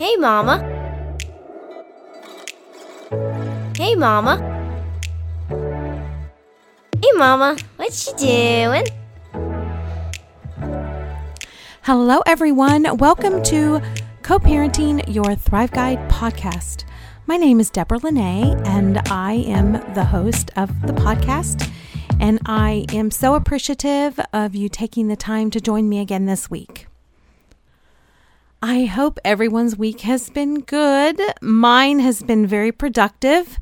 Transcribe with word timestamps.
Hey, 0.00 0.16
Mama. 0.16 0.56
Hey, 3.76 3.94
Mama. 3.94 4.38
Hey, 7.02 7.12
Mama. 7.16 7.58
What 7.76 8.06
you 8.06 8.16
doing? 8.16 8.86
Hello, 11.82 12.22
everyone. 12.24 12.96
Welcome 12.96 13.42
to 13.42 13.82
Co 14.22 14.38
Parenting 14.38 15.04
Your 15.06 15.34
Thrive 15.34 15.70
Guide 15.72 15.98
podcast. 16.08 16.84
My 17.26 17.36
name 17.36 17.60
is 17.60 17.68
Deborah 17.68 17.98
Linay, 17.98 18.56
and 18.64 19.06
I 19.10 19.44
am 19.48 19.72
the 19.92 20.06
host 20.06 20.50
of 20.56 20.68
the 20.80 20.94
podcast. 20.94 21.70
And 22.18 22.40
I 22.46 22.86
am 22.94 23.10
so 23.10 23.34
appreciative 23.34 24.18
of 24.32 24.54
you 24.54 24.70
taking 24.70 25.08
the 25.08 25.16
time 25.16 25.50
to 25.50 25.60
join 25.60 25.90
me 25.90 25.98
again 25.98 26.24
this 26.24 26.50
week. 26.50 26.86
I 28.62 28.84
hope 28.84 29.18
everyone's 29.24 29.78
week 29.78 30.02
has 30.02 30.28
been 30.28 30.60
good. 30.60 31.18
Mine 31.40 31.98
has 32.00 32.22
been 32.22 32.46
very 32.46 32.70
productive, 32.70 33.58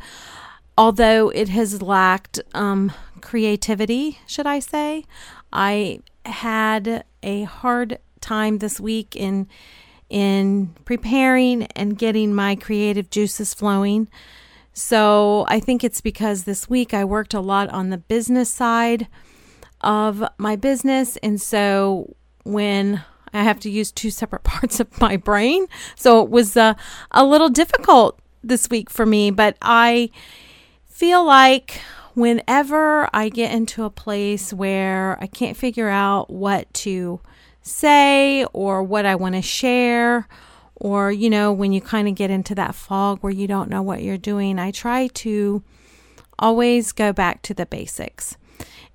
although 0.76 1.28
it 1.28 1.48
has 1.50 1.80
lacked 1.80 2.40
um, 2.52 2.90
creativity, 3.20 4.18
should 4.26 4.46
I 4.46 4.58
say. 4.58 5.04
I 5.52 6.00
had 6.26 7.04
a 7.22 7.44
hard 7.44 8.00
time 8.20 8.58
this 8.58 8.80
week 8.80 9.14
in 9.14 9.46
in 10.10 10.74
preparing 10.84 11.64
and 11.76 11.96
getting 11.96 12.34
my 12.34 12.56
creative 12.56 13.08
juices 13.08 13.54
flowing. 13.54 14.08
So 14.72 15.44
I 15.48 15.60
think 15.60 15.84
it's 15.84 16.00
because 16.00 16.42
this 16.42 16.68
week 16.68 16.92
I 16.92 17.04
worked 17.04 17.34
a 17.34 17.40
lot 17.40 17.68
on 17.68 17.90
the 17.90 17.98
business 17.98 18.50
side 18.50 19.06
of 19.80 20.24
my 20.38 20.56
business. 20.56 21.18
And 21.18 21.40
so 21.40 22.16
when 22.42 23.04
I 23.32 23.42
have 23.42 23.60
to 23.60 23.70
use 23.70 23.90
two 23.90 24.10
separate 24.10 24.42
parts 24.44 24.80
of 24.80 25.00
my 25.00 25.16
brain. 25.16 25.66
So 25.96 26.22
it 26.22 26.30
was 26.30 26.56
uh, 26.56 26.74
a 27.10 27.24
little 27.24 27.48
difficult 27.48 28.18
this 28.42 28.68
week 28.70 28.90
for 28.90 29.06
me, 29.06 29.30
but 29.30 29.56
I 29.62 30.10
feel 30.86 31.24
like 31.24 31.80
whenever 32.14 33.08
I 33.14 33.28
get 33.28 33.52
into 33.52 33.84
a 33.84 33.90
place 33.90 34.52
where 34.52 35.18
I 35.20 35.26
can't 35.26 35.56
figure 35.56 35.88
out 35.88 36.30
what 36.30 36.72
to 36.74 37.20
say 37.62 38.44
or 38.52 38.82
what 38.82 39.06
I 39.06 39.14
want 39.14 39.34
to 39.34 39.42
share, 39.42 40.26
or, 40.80 41.10
you 41.10 41.28
know, 41.28 41.52
when 41.52 41.72
you 41.72 41.80
kind 41.80 42.08
of 42.08 42.14
get 42.14 42.30
into 42.30 42.54
that 42.54 42.74
fog 42.74 43.18
where 43.20 43.32
you 43.32 43.46
don't 43.48 43.68
know 43.68 43.82
what 43.82 44.02
you're 44.02 44.16
doing, 44.16 44.58
I 44.58 44.70
try 44.70 45.08
to 45.08 45.62
always 46.38 46.92
go 46.92 47.12
back 47.12 47.42
to 47.42 47.54
the 47.54 47.66
basics. 47.66 48.36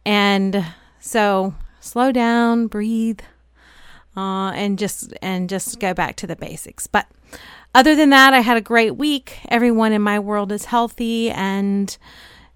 And 0.05 0.65
so 0.99 1.55
slow 1.79 2.11
down, 2.11 2.67
breathe, 2.67 3.19
uh, 4.15 4.51
and 4.51 4.77
just 4.77 5.13
and 5.21 5.49
just 5.49 5.79
go 5.79 5.93
back 5.93 6.15
to 6.17 6.27
the 6.27 6.35
basics. 6.35 6.87
But 6.87 7.07
other 7.75 7.95
than 7.95 8.09
that, 8.11 8.33
I 8.33 8.39
had 8.39 8.57
a 8.57 8.61
great 8.61 8.95
week. 8.95 9.39
Everyone 9.49 9.91
in 9.91 10.01
my 10.01 10.19
world 10.19 10.51
is 10.51 10.65
healthy 10.65 11.31
and 11.31 11.95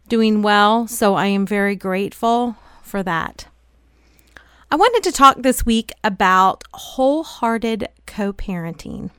doing 0.08 0.42
well, 0.42 0.88
so 0.88 1.16
I 1.16 1.28
am 1.28 1.46
very 1.46 1.76
grateful 1.76 2.56
for 2.82 3.04
that. 3.04 3.48
I 4.70 4.76
wanted 4.76 5.04
to 5.04 5.12
talk 5.12 5.42
this 5.42 5.66
week 5.66 5.92
about 6.04 6.64
wholehearted 6.74 7.88
co 8.06 8.34
parenting. 8.34 9.12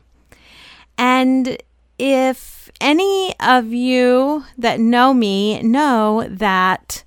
And 0.98 1.56
if 1.98 2.70
any 2.80 3.34
of 3.40 3.72
you 3.72 4.44
that 4.56 4.78
know 4.78 5.14
me 5.14 5.62
know 5.62 6.26
that 6.28 7.02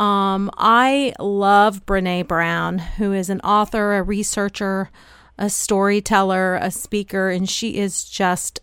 um, 0.00 0.50
I 0.56 1.12
love 1.18 1.84
Brene 1.84 2.26
Brown, 2.26 2.78
who 2.78 3.12
is 3.12 3.28
an 3.28 3.40
author, 3.42 3.98
a 3.98 4.02
researcher, 4.02 4.90
a 5.36 5.50
storyteller, 5.50 6.56
a 6.56 6.70
speaker, 6.70 7.28
and 7.28 7.48
she 7.48 7.76
is 7.76 8.04
just 8.04 8.60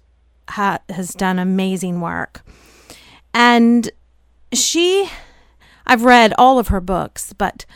ha- 0.49 0.79
has 0.89 1.13
done 1.13 1.37
amazing 1.37 2.01
work. 2.01 2.43
And 3.35 3.91
she, 4.51 5.07
I've 5.85 6.03
read 6.03 6.33
all 6.39 6.57
of 6.57 6.69
her 6.69 6.81
books, 6.81 7.33
but 7.33 7.67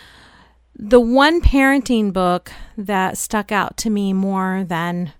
the 0.76 1.00
one 1.00 1.40
parenting 1.40 2.12
book 2.12 2.52
that 2.76 3.16
stuck 3.16 3.52
out 3.52 3.78
to 3.78 3.92
me 3.92 4.12
more 4.12 4.64
than 4.64 5.14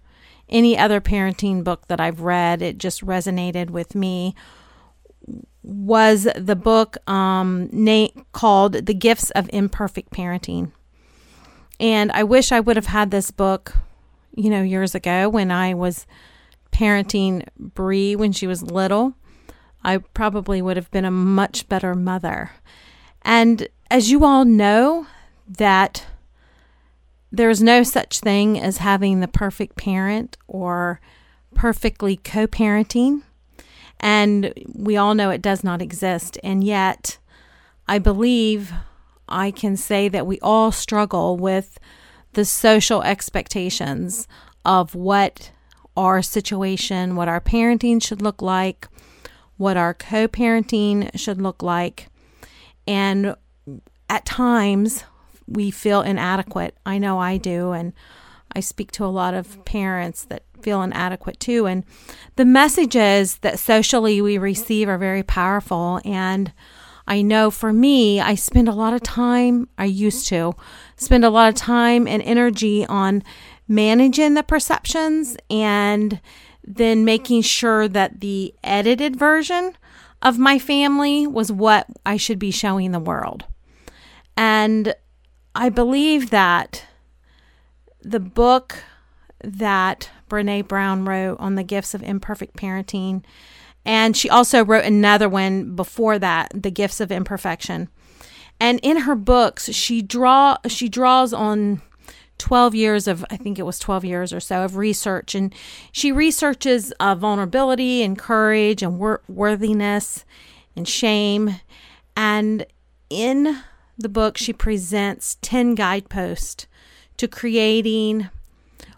any 0.50 0.76
other 0.76 1.00
parenting 1.00 1.64
book 1.64 1.88
that 1.90 2.02
I've 2.02 2.22
read, 2.22 2.64
it 2.64 2.80
just 2.80 3.06
resonated 3.06 3.70
with 3.70 3.94
me 3.94 4.34
was 5.64 6.28
the 6.36 6.56
book 6.56 6.98
um, 7.10 7.70
na- 7.72 8.08
called 8.34 8.86
The 8.86 8.94
Gifts 8.94 9.30
of 9.32 9.50
Imperfect 9.54 10.12
Parenting. 10.12 10.72
And 11.80 12.12
I 12.12 12.24
wish 12.24 12.52
I 12.52 12.60
would 12.60 12.76
have 12.76 12.88
had 12.88 13.12
this 13.12 13.32
book, 13.32 13.74
you 14.36 14.50
know, 14.50 14.62
years 14.62 14.96
ago 14.96 15.30
when 15.30 15.52
I 15.52 15.74
was 15.74 16.06
parenting 16.72 17.48
Bree 17.58 18.16
when 18.16 18.32
she 18.32 18.48
was 18.48 18.64
little. 18.64 19.14
I 19.84 19.98
probably 19.98 20.62
would 20.62 20.78
have 20.78 20.92
been 20.92 21.06
a 21.06 21.12
much 21.12 21.68
better 21.68 21.96
mother. 21.96 22.52
And 23.24 23.68
as 23.90 24.12
you 24.12 24.24
all 24.24 24.46
know, 24.46 25.08
that 25.48 26.06
there's 27.32 27.62
no 27.62 27.84
such 27.84 28.20
thing 28.20 28.60
as 28.60 28.78
having 28.78 29.20
the 29.20 29.28
perfect 29.28 29.76
parent 29.76 30.38
or 30.48 31.00
perfectly 31.56 32.18
co 32.18 32.48
parenting. 32.48 33.24
And 34.02 34.52
we 34.74 34.98
all 34.98 35.16
know 35.16 35.30
it 35.30 35.42
does 35.42 35.64
not 35.64 35.82
exist. 35.82 36.38
And 36.44 36.64
yet, 36.64 37.20
I 37.88 38.00
believe 38.00 38.74
I 39.30 39.52
can 39.52 39.78
say 39.78 40.10
that 40.10 40.28
we 40.28 40.40
all 40.40 40.72
struggle 40.72 41.38
with 41.38 41.80
the 42.34 42.44
social 42.44 43.04
expectations 43.04 44.28
of 44.66 44.96
what 44.96 45.52
our 45.96 46.22
situation, 46.22 47.16
what 47.16 47.28
our 47.28 47.42
parenting 47.42 48.02
should 48.04 48.22
look 48.22 48.42
like, 48.42 48.88
what 49.58 49.78
our 49.78 49.94
co 49.94 50.28
parenting 50.28 51.16
should 51.18 51.42
look 51.42 51.62
like. 51.62 52.08
And 52.88 53.36
at 54.10 54.26
times, 54.26 55.04
we 55.48 55.70
feel 55.70 56.02
inadequate. 56.02 56.76
I 56.86 56.98
know 56.98 57.20
I 57.20 57.38
do. 57.38 57.72
And 57.72 57.94
I 58.56 58.60
speak 58.60 58.92
to 58.94 59.06
a 59.06 59.08
lot 59.08 59.34
of 59.34 59.64
parents 59.66 60.26
that 60.26 60.44
feel 60.62 60.82
inadequate 60.82 61.40
too. 61.40 61.66
And 61.66 61.84
the 62.36 62.46
messages 62.46 63.38
that 63.38 63.60
socially 63.60 64.22
we 64.22 64.38
receive 64.38 64.88
are 64.88 64.98
very 64.98 65.24
powerful. 65.24 66.00
And 66.06 66.54
I 67.08 67.22
know 67.22 67.52
for 67.52 67.74
me, 67.74 68.20
I 68.20 68.36
spend 68.36 68.68
a 68.68 68.74
lot 68.74 68.94
of 68.94 69.02
time, 69.02 69.68
I 69.78 69.86
used 69.86 70.28
to 70.28 70.54
spend 70.96 71.26
a 71.26 71.30
lot 71.30 71.50
of 71.50 71.56
time 71.56 72.08
and 72.08 72.22
energy 72.22 72.86
on 72.86 73.24
managing 73.68 74.36
the 74.36 74.44
perceptions 74.44 75.36
and 75.50 76.20
then 76.64 77.04
making 77.04 77.42
sure 77.42 77.88
that 77.88 78.20
the 78.20 78.54
edited 78.64 79.16
version 79.16 79.76
of 80.22 80.38
my 80.38 80.60
family 80.60 81.26
was 81.26 81.52
what 81.52 81.88
I 82.06 82.18
should 82.18 82.38
be 82.38 82.52
showing 82.52 82.92
the 82.92 83.00
world. 83.00 83.46
And 84.38 84.94
I 85.56 85.70
believe 85.70 86.30
that 86.30 86.86
the 88.02 88.20
book 88.20 88.84
that 89.44 90.10
Brene 90.30 90.68
Brown 90.68 91.06
wrote 91.06 91.40
on 91.40 91.56
the 91.56 91.64
gifts 91.64 91.94
of 91.94 92.04
imperfect 92.04 92.56
parenting. 92.56 93.24
And 93.86 94.16
she 94.16 94.30
also 94.30 94.64
wrote 94.64 94.86
another 94.86 95.28
one 95.28 95.76
before 95.76 96.20
that, 96.20 96.52
The 96.54 96.70
Gifts 96.70 97.00
of 97.00 97.12
Imperfection. 97.12 97.90
And 98.60 98.80
in 98.84 98.98
her 98.98 99.16
books, 99.16 99.72
she 99.74 100.04
draw 100.04 100.58
she 100.68 100.88
draws 100.88 101.34
on 101.34 101.82
12 102.38 102.76
years 102.76 103.08
of 103.08 103.26
I 103.32 103.38
think 103.38 103.58
it 103.58 103.64
was 103.64 103.80
12 103.80 104.06
years 104.06 104.34
or 104.34 104.40
so 104.40 104.64
of 104.64 104.76
research 104.76 105.36
and 105.36 105.54
she 105.92 106.12
researches 106.12 106.92
uh, 107.00 107.14
vulnerability 107.14 108.02
and 108.02 108.18
courage 108.18 108.82
and 108.82 108.98
wor- 109.00 109.22
worthiness 109.28 110.26
and 110.76 110.88
shame 110.88 111.60
and 112.18 112.66
in 113.12 113.62
the 113.96 114.10
book 114.10 114.38
she 114.38 114.54
presents 114.54 115.38
10 115.44 115.76
guideposts 115.76 116.66
to 117.22 117.28
creating 117.28 118.28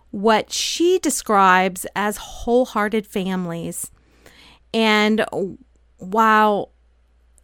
what 0.09 0.49
she 0.49 0.97
describes 0.97 1.85
as 1.93 2.15
wholehearted 2.15 3.05
families. 3.05 3.91
And 4.73 5.25
while 5.97 6.71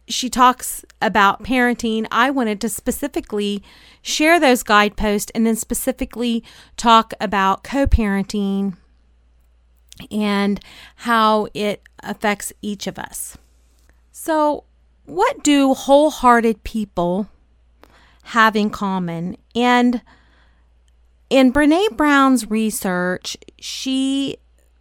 she 0.08 0.30
talks 0.30 0.82
about 1.02 1.42
parenting, 1.42 2.06
I 2.10 2.30
wanted 2.30 2.62
to 2.62 2.70
specifically 2.70 3.62
share 4.00 4.40
those 4.40 4.62
guideposts 4.62 5.30
and 5.34 5.46
then 5.46 5.54
specifically 5.54 6.42
talk 6.78 7.12
about 7.20 7.62
co 7.62 7.86
parenting 7.86 8.78
and 10.10 10.60
how 10.96 11.48
it 11.52 11.82
affects 12.02 12.54
each 12.62 12.86
of 12.86 12.98
us. 12.98 13.36
So, 14.12 14.64
what 15.04 15.44
do 15.44 15.74
wholehearted 15.74 16.64
people 16.64 17.28
have 18.22 18.56
in 18.56 18.70
common? 18.70 19.36
And 19.54 20.00
in 21.30 21.52
Brene 21.52 21.96
Brown's 21.96 22.50
research, 22.50 23.36
she 23.58 24.36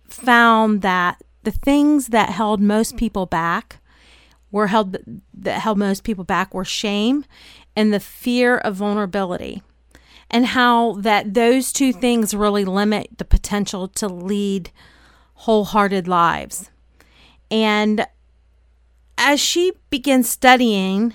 found 0.07 0.81
that 0.81 1.24
the 1.44 1.51
things 1.51 2.07
that 2.07 2.30
held 2.30 2.60
most 2.60 2.98
people 2.98 3.25
back 3.25 3.78
were 4.51 4.68
held 4.68 4.98
that 5.34 5.60
held 5.60 5.78
most 5.78 6.04
people 6.04 6.24
back 6.24 6.54
were 6.54 6.66
shame 6.66 7.24
and 7.75 7.94
the 7.94 8.00
fear 8.00 8.57
of 8.57 8.75
vulnerability 8.75 9.62
and 10.31 10.48
how 10.48 10.94
that 10.94 11.34
those 11.34 11.72
two 11.72 11.94
things 11.94 12.34
really 12.34 12.66
limit 12.66 13.10
the 13.18 13.25
potential 13.25 13.88
to 13.88 14.07
lead 14.07 14.72
wholehearted 15.36 16.07
lives. 16.07 16.69
And 17.51 18.06
as 19.18 19.40
she 19.40 19.74
began 19.90 20.24
studying 20.24 21.13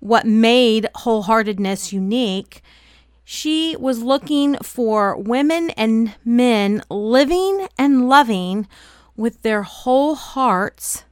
what 0.00 0.26
made 0.26 0.88
wholeheartedness 0.96 1.92
unique, 1.92 2.62
she 3.24 3.74
was 3.76 4.02
looking 4.02 4.56
for 4.56 5.16
women 5.16 5.70
and 5.70 6.14
men 6.24 6.82
living 6.90 7.68
and 7.78 8.08
loving 8.08 8.68
with 9.16 9.42
their 9.42 9.62
whole 9.62 10.14
hearts 10.14 11.04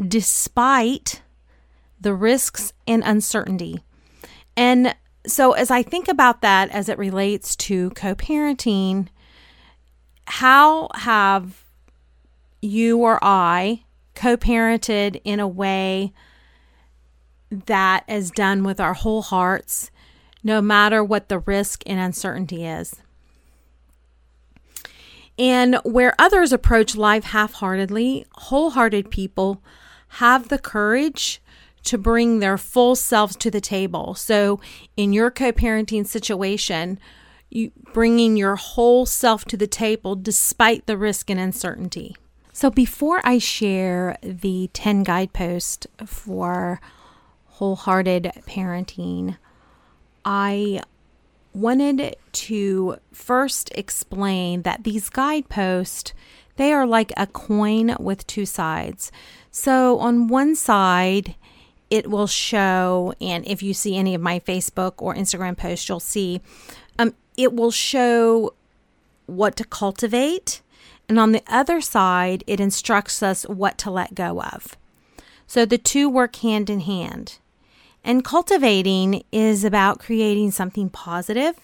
despite 0.00 1.22
the 2.00 2.14
risks 2.14 2.72
and 2.86 3.02
uncertainty. 3.04 3.80
And 4.56 4.94
so, 5.26 5.52
as 5.52 5.70
I 5.70 5.82
think 5.82 6.08
about 6.08 6.40
that 6.40 6.70
as 6.70 6.88
it 6.88 6.98
relates 6.98 7.54
to 7.56 7.90
co 7.90 8.14
parenting, 8.14 9.08
how 10.26 10.88
have 10.94 11.64
you 12.62 12.98
or 12.98 13.18
I 13.22 13.84
co 14.14 14.36
parented 14.36 15.20
in 15.24 15.40
a 15.40 15.48
way 15.48 16.12
that 17.50 18.04
is 18.08 18.30
done 18.30 18.64
with 18.64 18.80
our 18.80 18.94
whole 18.94 19.22
hearts, 19.22 19.90
no 20.42 20.60
matter 20.60 21.02
what 21.02 21.28
the 21.28 21.38
risk 21.38 21.82
and 21.86 21.98
uncertainty 21.98 22.64
is? 22.66 22.96
And 25.38 25.76
where 25.84 26.14
others 26.18 26.52
approach 26.52 26.96
life 26.96 27.24
half 27.24 27.54
heartedly, 27.54 28.26
wholehearted 28.32 29.10
people 29.10 29.62
have 30.14 30.48
the 30.48 30.58
courage 30.58 31.40
to 31.84 31.96
bring 31.96 32.40
their 32.40 32.58
full 32.58 32.94
selves 32.94 33.36
to 33.36 33.50
the 33.50 33.60
table. 33.60 34.14
So, 34.14 34.60
in 34.96 35.12
your 35.12 35.30
co 35.30 35.52
parenting 35.52 36.06
situation, 36.06 36.98
you 37.48 37.72
bringing 37.92 38.36
your 38.36 38.56
whole 38.56 39.06
self 39.06 39.44
to 39.46 39.56
the 39.56 39.66
table 39.66 40.14
despite 40.14 40.86
the 40.86 40.96
risk 40.96 41.30
and 41.30 41.40
uncertainty. 41.40 42.16
So, 42.52 42.70
before 42.70 43.20
I 43.24 43.38
share 43.38 44.18
the 44.22 44.68
10 44.72 45.02
guideposts 45.04 45.86
for 46.04 46.80
wholehearted 47.46 48.30
parenting, 48.46 49.36
I 50.32 50.80
wanted 51.52 52.14
to 52.30 52.98
first 53.10 53.72
explain 53.74 54.62
that 54.62 54.84
these 54.84 55.10
guideposts 55.10 56.12
they 56.54 56.72
are 56.72 56.86
like 56.86 57.10
a 57.16 57.26
coin 57.26 57.96
with 57.98 58.26
two 58.28 58.46
sides. 58.46 59.10
So 59.50 59.98
on 59.98 60.28
one 60.28 60.54
side 60.54 61.34
it 61.90 62.08
will 62.08 62.28
show, 62.28 63.12
and 63.20 63.44
if 63.44 63.60
you 63.60 63.74
see 63.74 63.96
any 63.96 64.14
of 64.14 64.20
my 64.20 64.38
Facebook 64.38 64.92
or 64.98 65.16
Instagram 65.16 65.56
posts, 65.56 65.88
you'll 65.88 65.98
see 65.98 66.40
um, 66.96 67.14
it 67.36 67.52
will 67.52 67.72
show 67.72 68.54
what 69.26 69.56
to 69.56 69.64
cultivate. 69.64 70.60
And 71.08 71.18
on 71.18 71.32
the 71.32 71.42
other 71.48 71.80
side, 71.80 72.44
it 72.46 72.60
instructs 72.60 73.20
us 73.20 73.42
what 73.48 73.78
to 73.78 73.90
let 73.90 74.14
go 74.14 74.40
of. 74.40 74.76
So 75.48 75.66
the 75.66 75.78
two 75.78 76.08
work 76.08 76.36
hand 76.36 76.70
in 76.70 76.80
hand. 76.80 77.39
And 78.02 78.24
cultivating 78.24 79.24
is 79.30 79.64
about 79.64 80.00
creating 80.00 80.52
something 80.52 80.88
positive, 80.88 81.56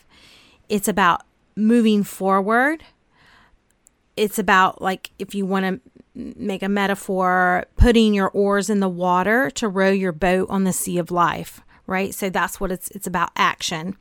it's 0.69 0.89
about 0.89 1.23
moving 1.55 2.03
forward. 2.03 2.85
It's 4.17 4.39
about, 4.39 4.81
like, 4.81 5.11
if 5.19 5.35
you 5.35 5.45
want 5.45 5.67
to 5.67 5.81
make 6.15 6.63
a 6.63 6.69
metaphor, 6.69 7.67
putting 7.77 8.15
your 8.15 8.29
oars 8.31 8.71
in 8.71 8.81
the 8.81 8.89
water 8.89 9.51
to 9.51 9.69
row 9.69 9.91
your 9.91 10.13
boat 10.13 10.49
on 10.49 10.65
the 10.65 10.73
sea 10.73 10.99
of 10.99 11.11
life, 11.11 11.61
right? 11.87 12.15
So 12.15 12.31
that's 12.31 12.59
what 12.59 12.73
it's 12.73 12.91
it's 12.93 13.07
about 13.07 13.31
action. 13.37 13.97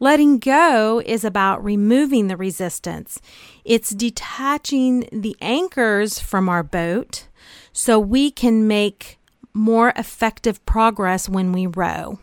Letting 0.00 0.38
go 0.38 1.02
is 1.04 1.24
about 1.24 1.64
removing 1.64 2.28
the 2.28 2.36
resistance. 2.36 3.20
It's 3.64 3.90
detaching 3.90 5.08
the 5.10 5.36
anchors 5.40 6.20
from 6.20 6.48
our 6.48 6.62
boat 6.62 7.26
so 7.72 7.98
we 7.98 8.30
can 8.30 8.68
make 8.68 9.17
more 9.52 9.92
effective 9.96 10.64
progress 10.66 11.28
when 11.28 11.52
we 11.52 11.66
row. 11.66 12.18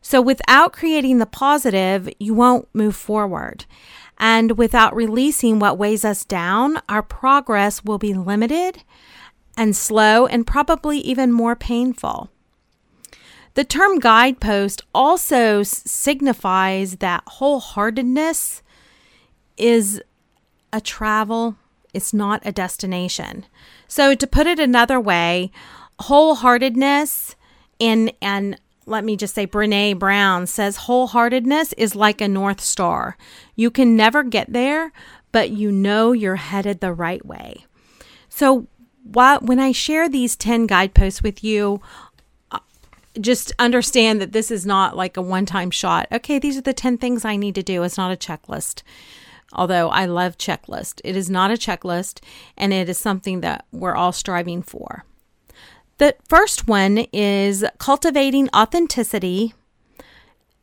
So 0.00 0.20
without 0.20 0.72
creating 0.72 1.18
the 1.18 1.26
positive, 1.26 2.08
you 2.20 2.32
won't 2.32 2.68
move 2.72 2.94
forward. 2.94 3.64
And 4.18 4.56
without 4.56 4.94
releasing 4.94 5.58
what 5.58 5.78
weighs 5.78 6.04
us 6.04 6.24
down, 6.24 6.80
our 6.88 7.02
progress 7.02 7.84
will 7.84 7.98
be 7.98 8.14
limited 8.14 8.82
and 9.56 9.74
slow 9.74 10.26
and 10.26 10.46
probably 10.46 10.98
even 10.98 11.32
more 11.32 11.56
painful. 11.56 12.30
The 13.54 13.64
term 13.64 13.98
guidepost 13.98 14.82
also 14.94 15.62
signifies 15.62 16.96
that 16.96 17.24
wholeheartedness 17.26 18.60
is 19.56 20.02
a 20.72 20.80
travel, 20.80 21.56
it's 21.94 22.12
not 22.12 22.42
a 22.44 22.52
destination. 22.52 23.46
So, 23.88 24.14
to 24.14 24.26
put 24.26 24.46
it 24.46 24.58
another 24.58 25.00
way, 25.00 25.50
wholeheartedness 26.00 27.34
and 27.80 28.12
and 28.20 28.58
let 28.86 29.04
me 29.04 29.16
just 29.16 29.34
say, 29.34 29.46
Brene 29.46 29.98
Brown 29.98 30.46
says 30.46 30.78
wholeheartedness 30.78 31.74
is 31.76 31.96
like 31.96 32.20
a 32.20 32.28
North 32.28 32.60
Star. 32.60 33.16
You 33.56 33.70
can 33.70 33.96
never 33.96 34.22
get 34.22 34.52
there, 34.52 34.92
but 35.32 35.50
you 35.50 35.72
know 35.72 36.12
you're 36.12 36.36
headed 36.36 36.80
the 36.80 36.92
right 36.92 37.24
way. 37.26 37.66
So, 38.28 38.68
while, 39.02 39.40
when 39.40 39.58
I 39.58 39.72
share 39.72 40.08
these 40.08 40.36
10 40.36 40.66
guideposts 40.66 41.22
with 41.22 41.42
you, 41.42 41.80
uh, 42.50 42.60
just 43.20 43.52
understand 43.58 44.20
that 44.20 44.32
this 44.32 44.50
is 44.50 44.64
not 44.64 44.96
like 44.96 45.16
a 45.16 45.22
one 45.22 45.46
time 45.46 45.70
shot. 45.70 46.06
Okay, 46.12 46.38
these 46.38 46.56
are 46.56 46.62
the 46.62 46.72
10 46.72 46.98
things 46.98 47.24
I 47.24 47.36
need 47.36 47.54
to 47.56 47.62
do. 47.62 47.82
It's 47.82 47.98
not 47.98 48.12
a 48.12 48.16
checklist. 48.16 48.82
Although 49.52 49.88
I 49.90 50.06
love 50.06 50.38
checklist. 50.38 51.00
It 51.04 51.16
is 51.16 51.30
not 51.30 51.50
a 51.50 51.54
checklist 51.54 52.20
and 52.56 52.72
it 52.72 52.88
is 52.88 52.98
something 52.98 53.40
that 53.40 53.64
we're 53.72 53.94
all 53.94 54.12
striving 54.12 54.60
for. 54.60 55.04
The 55.98 56.14
first 56.28 56.68
one 56.68 56.98
is 57.12 57.64
cultivating 57.78 58.48
authenticity 58.54 59.54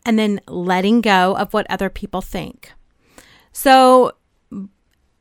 and 0.06 0.19
then 0.19 0.39
letting 0.47 1.01
go 1.01 1.35
of 1.35 1.53
what 1.53 1.69
other 1.69 1.89
people 1.89 2.21
think. 2.21 2.71
So, 3.51 4.12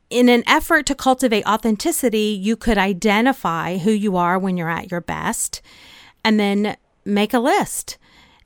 in 0.09 0.29
an 0.29 0.43
effort 0.45 0.85
to 0.87 0.95
cultivate 0.95 1.45
authenticity, 1.47 2.39
you 2.39 2.55
could 2.55 2.77
identify 2.77 3.77
who 3.77 3.91
you 3.91 4.15
are 4.15 4.37
when 4.37 4.57
you're 4.57 4.69
at 4.69 4.91
your 4.91 5.01
best 5.01 5.61
and 6.23 6.39
then 6.39 6.77
make 7.03 7.33
a 7.33 7.39
list 7.39 7.97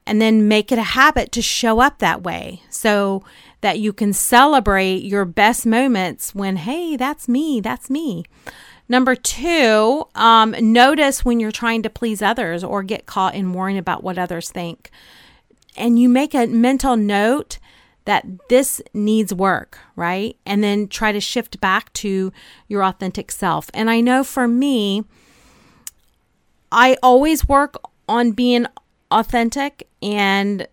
and 0.05 0.21
then 0.21 0.47
make 0.47 0.71
it 0.71 0.79
a 0.79 0.83
habit 0.83 1.33
to 1.33 1.41
show 1.41 1.81
up 1.81 1.99
that 1.99 2.23
way 2.23 2.61
so 2.69 3.23
that 3.59 3.79
you 3.79 3.91
can 3.91 4.13
celebrate 4.13 5.03
your 5.03 5.25
best 5.25 5.65
moments 5.65 6.33
when, 6.33 6.55
hey, 6.55 6.95
that's 6.95 7.27
me, 7.27 7.59
that's 7.59 7.89
me. 7.89 8.24
Number 8.89 9.15
two, 9.15 10.06
um, 10.15 10.56
notice 10.60 11.25
when 11.25 11.39
you're 11.39 11.51
trying 11.51 11.84
to 11.84 11.89
please 11.89 12.22
others 12.22 12.63
or 12.63 12.84
get 12.84 13.06
caught 13.06 13.36
in 13.36 13.53
worrying 13.53 13.77
about 13.77 14.03
what 14.03 14.17
others 14.17 14.50
think. 14.50 14.91
And 15.75 16.00
you 16.00 16.08
make 16.10 16.34
a 16.34 16.48
mental 16.48 16.96
note 16.96 17.60
that 18.06 18.25
this 18.48 18.82
needs 18.94 19.34
work, 19.34 19.77
right? 19.98 20.38
And 20.46 20.63
then 20.63 20.88
try 20.88 21.12
to 21.12 21.20
shift 21.20 21.60
back 21.60 21.91
to 21.94 22.32
your 22.70 22.84
authentic 22.84 23.32
self. 23.32 23.70
And 23.74 23.89
I 23.89 24.00
know 24.00 24.24
for 24.24 24.48
me, 24.48 25.03
I 26.72 26.98
always 27.03 27.48
work 27.48 27.75
on 28.08 28.32
being 28.32 28.65
authentic 29.12 29.88
and 30.01 30.67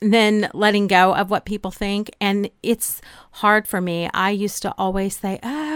then 0.00 0.50
letting 0.52 0.86
go 0.86 1.14
of 1.14 1.30
what 1.30 1.46
people 1.46 1.70
think. 1.70 2.10
And 2.20 2.50
it's 2.62 3.00
hard 3.32 3.66
for 3.66 3.80
me. 3.80 4.10
I 4.12 4.30
used 4.30 4.60
to 4.62 4.74
always 4.76 5.16
say, 5.16 5.40
oh, 5.42 5.75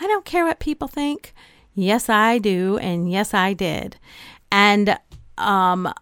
I 0.00 0.06
don't 0.06 0.24
care 0.24 0.44
what 0.44 0.58
people 0.58 0.88
think. 0.88 1.34
Yes, 1.74 2.08
I 2.08 2.38
do. 2.38 2.78
And 2.78 3.10
yes, 3.10 3.34
I 3.34 3.52
did. 3.52 3.96
And 4.50 4.98
um, 5.38 5.92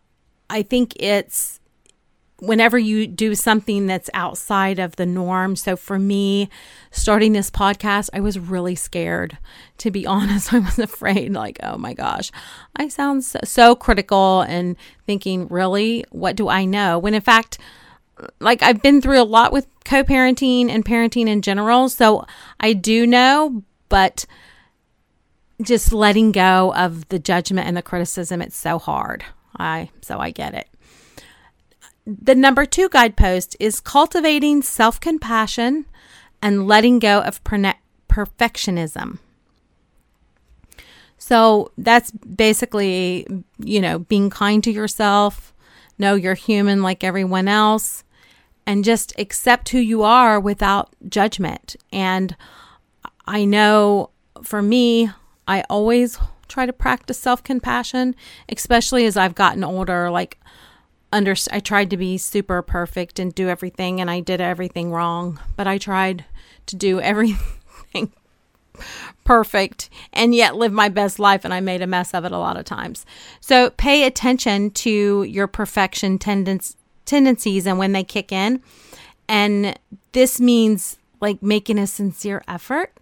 I 0.50 0.62
think 0.62 0.94
it's 0.96 1.60
whenever 2.40 2.78
you 2.78 3.06
do 3.06 3.34
something 3.34 3.86
that's 3.86 4.10
outside 4.12 4.78
of 4.78 4.96
the 4.96 5.06
norm. 5.06 5.56
So 5.56 5.76
for 5.76 5.98
me, 5.98 6.48
starting 6.90 7.32
this 7.32 7.50
podcast, 7.50 8.10
I 8.12 8.20
was 8.20 8.38
really 8.38 8.74
scared. 8.74 9.38
To 9.78 9.90
be 9.90 10.06
honest, 10.06 10.52
I 10.52 10.58
was 10.58 10.78
afraid, 10.78 11.32
like, 11.32 11.58
oh 11.62 11.76
my 11.76 11.94
gosh, 11.94 12.30
I 12.76 12.88
sound 12.88 13.24
so, 13.24 13.40
so 13.44 13.74
critical 13.74 14.42
and 14.42 14.76
thinking, 15.06 15.48
really, 15.48 16.04
what 16.10 16.36
do 16.36 16.48
I 16.48 16.64
know? 16.64 16.98
When 16.98 17.14
in 17.14 17.22
fact, 17.22 17.58
like 18.40 18.62
I've 18.62 18.82
been 18.82 19.00
through 19.00 19.20
a 19.20 19.24
lot 19.24 19.52
with 19.52 19.66
co 19.84 20.04
parenting 20.04 20.68
and 20.70 20.84
parenting 20.84 21.26
in 21.26 21.42
general. 21.42 21.88
So 21.88 22.24
I 22.60 22.72
do 22.72 23.06
know, 23.06 23.62
but 23.94 24.26
just 25.62 25.92
letting 25.92 26.32
go 26.32 26.74
of 26.74 27.08
the 27.10 27.18
judgment 27.20 27.68
and 27.68 27.76
the 27.76 27.82
criticism, 27.82 28.42
it's 28.42 28.56
so 28.56 28.76
hard. 28.76 29.24
I 29.56 29.90
so 30.00 30.18
I 30.18 30.32
get 30.32 30.52
it. 30.52 30.68
The 32.04 32.34
number 32.34 32.66
two 32.66 32.88
guidepost 32.88 33.56
is 33.60 33.78
cultivating 33.78 34.62
self 34.62 34.98
compassion 34.98 35.86
and 36.42 36.66
letting 36.66 36.98
go 36.98 37.20
of 37.20 37.44
per- 37.44 37.74
perfectionism. 38.08 39.20
So 41.16 41.70
that's 41.78 42.10
basically, 42.10 43.28
you 43.60 43.80
know, 43.80 44.00
being 44.00 44.28
kind 44.28 44.64
to 44.64 44.72
yourself, 44.72 45.54
know 45.98 46.16
you're 46.16 46.34
human 46.34 46.82
like 46.82 47.04
everyone 47.04 47.46
else, 47.46 48.02
and 48.66 48.82
just 48.82 49.16
accept 49.20 49.68
who 49.68 49.78
you 49.78 50.02
are 50.02 50.40
without 50.40 50.92
judgment. 51.08 51.76
And 51.92 52.36
I 53.26 53.44
know 53.44 54.10
for 54.42 54.62
me, 54.62 55.10
I 55.46 55.64
always 55.70 56.18
try 56.48 56.66
to 56.66 56.72
practice 56.72 57.18
self 57.18 57.42
compassion, 57.42 58.14
especially 58.48 59.06
as 59.06 59.16
I've 59.16 59.34
gotten 59.34 59.64
older. 59.64 60.10
Like, 60.10 60.38
under, 61.12 61.34
I 61.50 61.60
tried 61.60 61.90
to 61.90 61.96
be 61.96 62.18
super 62.18 62.60
perfect 62.62 63.18
and 63.18 63.34
do 63.34 63.48
everything, 63.48 64.00
and 64.00 64.10
I 64.10 64.20
did 64.20 64.40
everything 64.40 64.90
wrong, 64.90 65.40
but 65.56 65.66
I 65.66 65.78
tried 65.78 66.24
to 66.66 66.76
do 66.76 67.00
everything 67.00 68.12
perfect 69.22 69.88
and 70.12 70.34
yet 70.34 70.56
live 70.56 70.72
my 70.72 70.88
best 70.88 71.20
life 71.20 71.44
and 71.44 71.54
I 71.54 71.60
made 71.60 71.80
a 71.80 71.86
mess 71.86 72.12
of 72.12 72.24
it 72.24 72.32
a 72.32 72.38
lot 72.38 72.56
of 72.56 72.64
times. 72.64 73.06
So 73.40 73.70
pay 73.70 74.04
attention 74.04 74.72
to 74.72 75.22
your 75.22 75.46
perfection 75.46 76.18
tendencies 76.18 76.76
tendencies 77.04 77.66
and 77.66 77.78
when 77.78 77.92
they 77.92 78.02
kick 78.02 78.32
in. 78.32 78.62
And 79.28 79.78
this 80.12 80.40
means 80.40 80.98
like 81.20 81.42
making 81.42 81.78
a 81.78 81.86
sincere 81.86 82.42
effort 82.48 82.92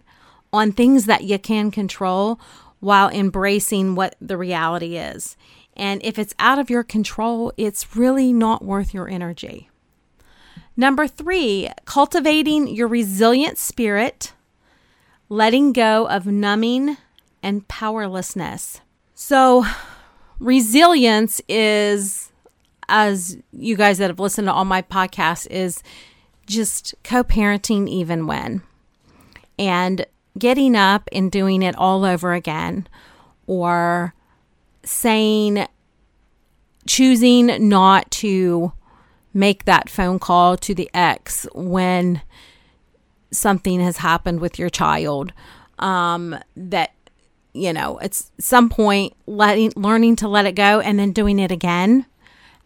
on 0.53 0.71
things 0.71 1.07
that 1.07 1.23
you 1.23 1.39
can 1.39 1.71
control 1.71 2.39
while 2.79 3.09
embracing 3.09 3.95
what 3.95 4.15
the 4.21 4.37
reality 4.37 4.95
is. 4.95 5.35
And 5.75 5.99
if 6.03 6.19
it's 6.19 6.35
out 6.37 6.59
of 6.59 6.69
your 6.69 6.83
control, 6.83 7.51
it's 7.57 7.95
really 7.95 8.31
not 8.31 8.63
worth 8.63 8.93
your 8.93 9.09
energy. 9.09 9.69
Number 10.77 11.07
three, 11.07 11.69
cultivating 11.85 12.67
your 12.67 12.87
resilient 12.87 13.57
spirit 13.57 14.33
letting 15.29 15.73
go 15.73 16.07
of 16.07 16.27
numbing 16.27 16.97
and 17.41 17.67
powerlessness. 17.67 18.81
So, 19.15 19.65
resilience 20.39 21.41
is, 21.47 22.31
as 22.87 23.37
you 23.51 23.75
guys 23.75 23.97
that 23.97 24.09
have 24.09 24.19
listened 24.19 24.47
to 24.47 24.53
all 24.53 24.65
my 24.65 24.81
podcasts, 24.83 25.47
is 25.49 25.81
just 26.45 26.93
co 27.03 27.23
parenting 27.23 27.87
even 27.87 28.27
when 28.27 28.61
and 29.57 30.05
getting 30.37 30.75
up 30.75 31.07
and 31.11 31.31
doing 31.31 31.61
it 31.61 31.75
all 31.77 32.05
over 32.05 32.33
again 32.33 32.87
or 33.45 34.13
saying, 34.83 35.67
choosing 36.87 37.69
not 37.69 38.09
to 38.11 38.73
make 39.33 39.65
that 39.65 39.89
phone 39.89 40.19
call 40.19 40.57
to 40.57 40.75
the 40.75 40.89
ex 40.93 41.47
when 41.53 42.21
something 43.31 43.79
has 43.79 43.97
happened 43.97 44.39
with 44.39 44.59
your 44.59 44.69
child 44.69 45.33
um, 45.79 46.37
that 46.55 46.93
you 47.53 47.73
know 47.73 47.97
it's 47.99 48.31
some 48.39 48.69
point 48.69 49.13
letting 49.25 49.71
learning 49.75 50.15
to 50.15 50.27
let 50.27 50.45
it 50.45 50.53
go 50.53 50.79
and 50.79 50.99
then 50.99 51.11
doing 51.11 51.39
it 51.39 51.51
again 51.51 52.05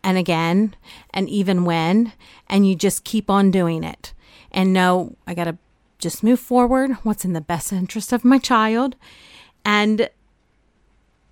and 0.03 0.17
again 0.17 0.75
and 1.13 1.29
even 1.29 1.65
when 1.65 2.11
and 2.47 2.67
you 2.67 2.75
just 2.75 3.03
keep 3.03 3.29
on 3.29 3.51
doing 3.51 3.83
it. 3.83 4.13
And 4.51 4.73
no 4.73 5.15
i 5.25 5.33
got 5.33 5.45
to 5.45 5.57
just 5.99 6.23
move 6.23 6.39
forward 6.39 6.91
what's 7.03 7.25
in 7.25 7.33
the 7.33 7.41
best 7.41 7.73
interest 7.73 8.13
of 8.13 8.23
my 8.23 8.37
child. 8.37 8.95
And 9.65 10.09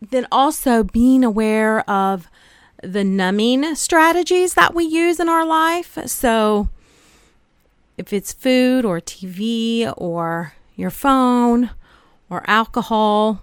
then 0.01 0.27
also 0.31 0.83
being 0.83 1.23
aware 1.23 1.89
of 1.89 2.29
the 2.83 3.03
numbing 3.03 3.75
strategies 3.75 4.53
that 4.55 4.73
we 4.73 4.83
use 4.83 5.19
in 5.19 5.29
our 5.29 5.45
life. 5.45 5.97
So 6.07 6.69
if 7.97 8.11
it's 8.11 8.33
food 8.33 8.85
or 8.85 8.99
TV 8.99 9.91
or 9.97 10.53
your 10.75 10.89
phone 10.89 11.71
or 12.29 12.43
alcohol 12.49 13.41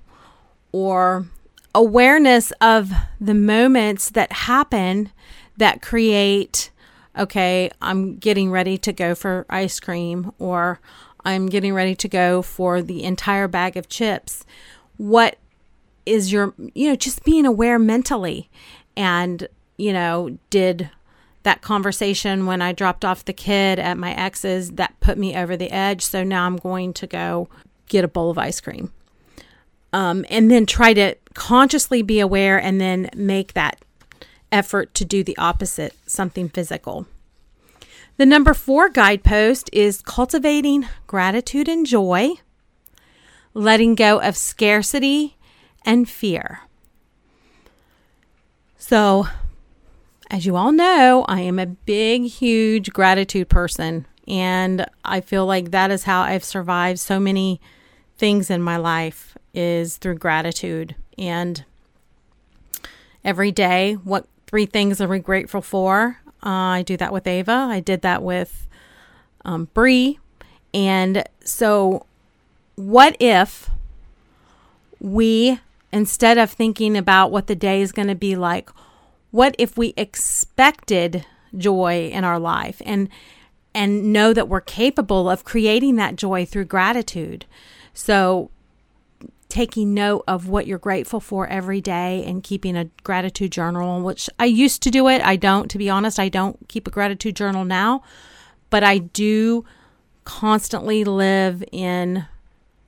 or 0.71 1.27
awareness 1.75 2.53
of 2.61 2.93
the 3.21 3.35
moments 3.35 4.11
that 4.11 4.33
happen 4.33 5.11
that 5.57 5.83
create 5.83 6.71
okay, 7.17 7.71
I'm 7.83 8.17
getting 8.17 8.51
ready 8.51 8.79
to 8.79 8.93
go 8.93 9.15
for 9.15 9.45
ice 9.51 9.81
cream 9.81 10.33
or 10.39 10.81
I'm 11.25 11.47
getting 11.47 11.75
ready 11.75 11.95
to 11.97 12.09
go 12.09 12.43
for 12.43 12.83
the 12.83 13.05
entire 13.05 13.49
bag 13.49 13.77
of 13.77 13.89
chips. 13.89 14.45
What 14.97 15.39
is 16.05 16.33
your, 16.33 16.55
you 16.75 16.89
know, 16.89 16.97
just 16.97 17.25
being 17.25 17.47
aware 17.47 17.79
mentally 17.79 18.51
and, 18.97 19.49
you 19.77 19.93
know, 19.93 20.37
did 20.51 20.91
that 21.43 21.61
conversation 21.61 22.47
when 22.47 22.63
I 22.63 22.73
dropped 22.73 23.05
off 23.05 23.25
the 23.25 23.33
kid 23.33 23.79
at 23.79 23.99
my 23.99 24.15
ex's 24.15 24.73
that 24.73 24.99
put 25.01 25.19
me 25.19 25.37
over 25.37 25.57
the 25.57 25.71
edge. 25.71 26.03
So 26.03 26.23
now 26.23 26.47
I'm 26.47 26.57
going 26.57 26.93
to 26.95 27.07
go 27.07 27.49
get 27.89 28.05
a 28.05 28.09
bowl 28.09 28.31
of 28.31 28.39
ice 28.39 28.61
cream. 28.61 28.93
Um, 29.93 30.25
and 30.31 30.51
then 30.51 30.65
try 30.67 30.95
to 30.95 31.17
consciously 31.35 32.03
be 32.03 32.21
aware 32.21 32.59
and 32.59 32.81
then 32.81 33.11
make 33.15 33.53
that 33.53 33.85
effort 34.51 34.95
to 34.95 35.05
do 35.05 35.23
the 35.23 35.37
opposite, 35.37 35.95
something 36.07 36.49
physical. 36.49 37.07
The 38.19 38.27
number 38.27 38.55
four 38.55 38.89
guidepost 38.89 39.71
is 39.73 40.03
cultivating 40.03 40.87
gratitude 41.07 41.69
and 41.69 41.87
joy, 41.87 42.33
letting 43.55 43.95
go 43.95 44.21
of 44.21 44.37
scarcity 44.37 45.37
and 45.85 46.09
fear. 46.09 46.61
So, 48.77 49.27
as 50.31 50.47
you 50.47 50.57
all 50.57 50.73
know, 50.73 51.25
I 51.29 51.41
am 51.41 51.59
a 51.59 51.67
big, 51.67 52.25
huge 52.25 52.93
gratitude 52.93 53.49
person. 53.49 54.07
And 54.29 54.87
I 55.05 55.21
feel 55.21 55.47
like 55.47 55.71
that 55.71 55.91
is 55.91 56.05
how 56.05 56.23
I've 56.23 56.45
survived 56.45 56.99
so 56.99 57.19
many 57.19 57.61
things 58.17 58.51
in 58.51 58.63
my 58.63 58.77
life 58.77 59.37
is 59.53 59.97
through 59.97 60.17
gratitude. 60.17 60.95
And 61.19 61.65
every 63.25 63.53
day, 63.53 63.95
what 63.95 64.27
three 64.47 64.67
things 64.67 65.01
are 65.01 65.09
we 65.09 65.19
grateful 65.19 65.63
for? 65.63 66.22
I 66.43 66.83
do 66.83 66.97
that 66.97 67.13
with 67.13 67.27
Ava. 67.27 67.53
I 67.53 67.81
did 67.81 68.03
that 68.03 68.23
with 68.23 68.67
um, 69.45 69.69
Bree. 69.75 70.19
And 70.75 71.25
so, 71.45 72.07
what 72.77 73.17
if 73.21 73.71
we, 74.99 75.61
instead 75.93 76.39
of 76.39 76.51
thinking 76.51 76.97
about 76.97 77.31
what 77.31 77.47
the 77.47 77.55
day 77.55 77.83
is 77.83 77.93
going 77.93 78.09
to 78.09 78.15
be 78.15 78.35
like, 78.35 78.71
what 79.31 79.55
if 79.59 79.77
we 79.77 79.95
expected 79.97 81.27
joy 81.57 82.09
in 82.13 82.25
our 82.25 82.39
life 82.39 82.81
and 82.85 83.09
and 83.75 84.13
know 84.13 84.33
that 84.35 84.49
we're 84.49 84.61
capable 84.61 85.31
of 85.31 85.45
creating 85.45 85.97
that 85.97 86.17
joy 86.17 86.45
through 86.45 86.67
gratitude. 86.67 87.47
So 87.95 88.51
taking 89.53 89.93
note 89.93 90.25
of 90.27 90.49
what 90.49 90.67
you're 90.67 90.79
grateful 90.79 91.21
for 91.21 91.47
every 91.47 91.81
day 91.81 92.25
and 92.25 92.43
keeping 92.43 92.77
a 92.77 92.87
gratitude 93.03 93.53
journal, 93.53 94.01
which 94.01 94.31
I 94.39 94.47
used 94.47 94.83
to 94.83 94.91
do 94.91 95.09
it. 95.09 95.21
I 95.23 95.37
don't, 95.37 95.71
to 95.71 95.79
be 95.79 95.91
honest, 95.91 96.19
I 96.19 96.29
don't 96.29 96.69
keep 96.69 96.87
a 96.87 96.91
gratitude 96.91 97.37
journal 97.37 97.65
now, 97.65 98.03
but 98.71 98.83
I 98.83 98.99
do 98.99 99.65
constantly 100.25 101.05
live 101.05 101.63
in 101.71 102.27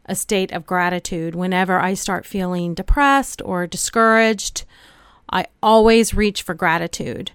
a 0.07 0.15
state 0.15 0.53
of 0.53 0.67
gratitude 0.67 1.35
whenever 1.35 1.79
I 1.79 1.95
start 1.95 2.25
feeling 2.27 2.75
depressed 2.75 3.43
or 3.45 3.67
discouraged 3.67 4.65
I 5.35 5.47
always 5.63 6.15
reach 6.15 6.43
for 6.43 6.55
gratitude. 6.55 7.33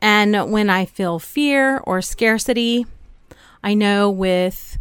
And 0.00 0.52
when 0.52 0.70
I 0.70 0.84
feel 0.84 1.18
fear 1.18 1.78
or 1.78 2.02
scarcity, 2.02 2.86
I 3.64 3.74
know 3.74 4.10
with 4.10 4.78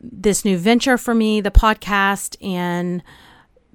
this 0.00 0.44
new 0.44 0.58
venture 0.58 0.98
for 0.98 1.14
me, 1.14 1.40
the 1.40 1.50
podcast 1.50 2.36
and 2.44 3.02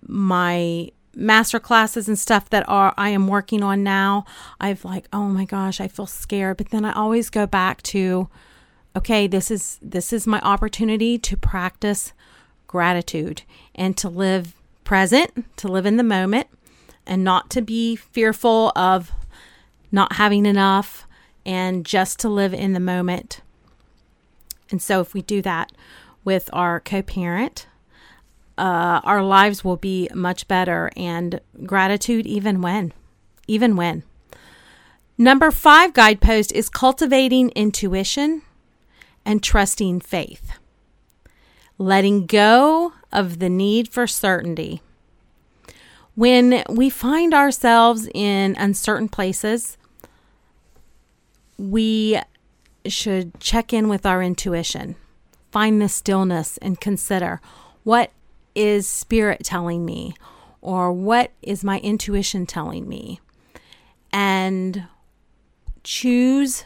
my 0.08 0.90
master 1.16 1.60
classes 1.60 2.08
and 2.08 2.18
stuff 2.18 2.50
that 2.50 2.68
are 2.68 2.94
I 2.98 3.10
am 3.10 3.28
working 3.28 3.62
on 3.62 3.84
now, 3.84 4.26
I've 4.60 4.84
like, 4.84 5.08
oh 5.14 5.28
my 5.28 5.46
gosh, 5.46 5.80
I 5.80 5.88
feel 5.88 6.08
scared, 6.08 6.58
but 6.58 6.70
then 6.70 6.86
I 6.86 6.94
always 6.94 7.30
go 7.30 7.46
back 7.46 7.82
to 7.84 8.30
okay, 8.96 9.28
this 9.28 9.50
is 9.50 9.80
this 9.82 10.14
is 10.14 10.28
my 10.28 10.40
opportunity 10.42 11.18
to 11.18 11.38
practice 11.38 12.14
gratitude 12.68 13.44
and 13.76 13.96
to 13.98 14.10
live 14.10 14.56
present, 14.84 15.46
to 15.58 15.68
live 15.68 15.86
in 15.86 15.98
the 15.98 16.04
moment 16.04 16.48
and 17.06 17.24
not 17.24 17.50
to 17.52 17.62
be 17.62 17.96
fearful 17.96 18.72
of 18.76 19.12
not 19.92 20.14
having 20.14 20.46
enough 20.46 21.08
and 21.46 21.86
just 21.86 22.20
to 22.20 22.30
live 22.30 22.54
in 22.54 22.74
the 22.74 22.80
moment. 22.80 23.42
And 24.72 24.82
so, 24.82 25.02
if 25.02 25.14
we 25.14 25.22
do 25.22 25.42
that 25.42 25.72
with 26.24 26.50
our 26.54 26.80
co 26.80 27.02
parent, 27.02 27.68
uh, 28.58 29.02
our 29.04 29.24
lives 29.24 29.64
will 29.64 29.78
be 29.78 30.10
much 30.14 30.48
better 30.48 30.92
and 30.96 31.42
gratitude 31.66 32.28
even 32.28 32.62
when, 32.62 32.94
even 33.48 33.76
when. 33.76 34.04
Number 35.18 35.52
five 35.52 35.94
guidepost 35.94 36.52
is 36.52 36.70
cultivating 36.70 37.50
intuition 37.50 38.42
and 39.26 39.44
trusting 39.44 40.02
faith, 40.02 40.54
letting 41.78 42.26
go 42.26 42.94
of 43.12 43.40
the 43.40 43.50
need 43.50 43.88
for 43.88 44.08
certainty. 44.08 44.82
When 46.16 46.64
we 46.70 46.90
find 46.90 47.34
ourselves 47.34 48.08
in 48.14 48.56
uncertain 48.58 49.10
places, 49.10 49.78
we 51.58 52.20
should 52.86 53.40
check 53.40 53.74
in 53.74 53.88
with 53.88 54.06
our 54.06 54.22
intuition, 54.22 54.96
find 55.54 55.82
the 55.82 55.88
stillness, 55.88 56.58
and 56.58 56.82
consider 56.82 57.40
what 57.84 58.12
is 58.56 58.90
spirit 58.90 59.42
telling 59.44 59.86
me 59.86 60.16
or 60.62 60.92
what 60.92 61.32
is 61.42 61.64
my 61.64 61.80
intuition 61.80 62.46
telling 62.46 62.90
me, 62.90 63.20
and 64.12 64.88
choose 65.84 66.66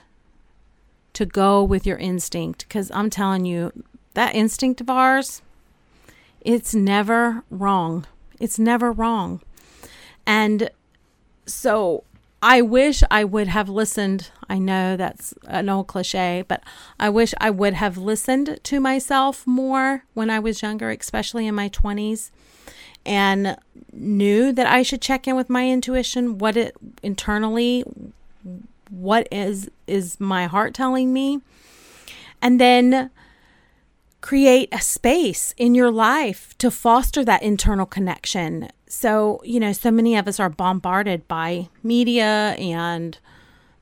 to 1.14 1.26
go 1.26 1.64
with 1.64 1.86
your 1.86 1.98
instinct 1.98 2.66
because 2.68 2.90
I'm 2.94 3.10
telling 3.10 3.46
you, 3.46 3.72
that 4.14 4.36
instinct 4.36 4.82
of 4.82 4.90
ours, 4.90 5.42
It's 6.42 6.74
never 6.74 7.44
wrong. 7.50 8.06
It's 8.40 8.58
never 8.58 8.92
wrong. 8.92 9.42
And 10.26 10.70
so 11.46 12.06
I 12.42 12.62
wish 12.62 13.04
I 13.10 13.24
would 13.24 13.48
have 13.48 13.68
listened. 13.68 14.30
I 14.48 14.60
know 14.60 14.96
that's 14.96 15.34
an 15.48 15.70
old 15.70 15.88
cliche, 15.88 16.44
but 16.48 16.64
I 17.00 17.10
wish 17.10 17.34
I 17.40 17.50
would 17.50 17.74
have 17.74 17.98
listened 17.98 18.60
to 18.64 18.80
myself 18.80 19.46
more 19.48 20.04
when 20.14 20.30
I 20.30 20.40
was 20.40 20.62
younger, 20.62 20.92
especially 20.92 21.48
in 21.48 21.56
my 21.56 21.70
20s, 21.70 22.30
and 23.06 23.58
knew 23.92 24.52
that 24.52 24.68
I 24.68 24.84
should 24.84 25.02
check 25.02 25.28
in 25.28 25.36
with 25.36 25.50
my 25.50 25.68
intuition, 25.68 26.38
what 26.38 26.56
it 26.56 26.76
internally 27.02 27.84
what 28.90 29.28
is 29.32 29.70
is 29.86 30.20
my 30.20 30.48
heart 30.48 30.74
telling 30.74 31.14
me? 31.14 31.42
And 32.42 32.60
then 32.60 33.10
create 34.22 34.70
a 34.72 34.82
space 34.82 35.54
in 35.58 35.76
your 35.76 35.92
life 35.92 36.58
to 36.58 36.72
foster 36.72 37.24
that 37.26 37.44
internal 37.44 37.86
connection. 37.86 38.70
So, 38.88 39.42
you 39.44 39.60
know, 39.60 39.74
so 39.74 39.92
many 39.92 40.16
of 40.16 40.28
us 40.28 40.40
are 40.40 40.50
bombarded 40.50 41.28
by 41.28 41.70
media 41.84 42.56
and 42.58 43.18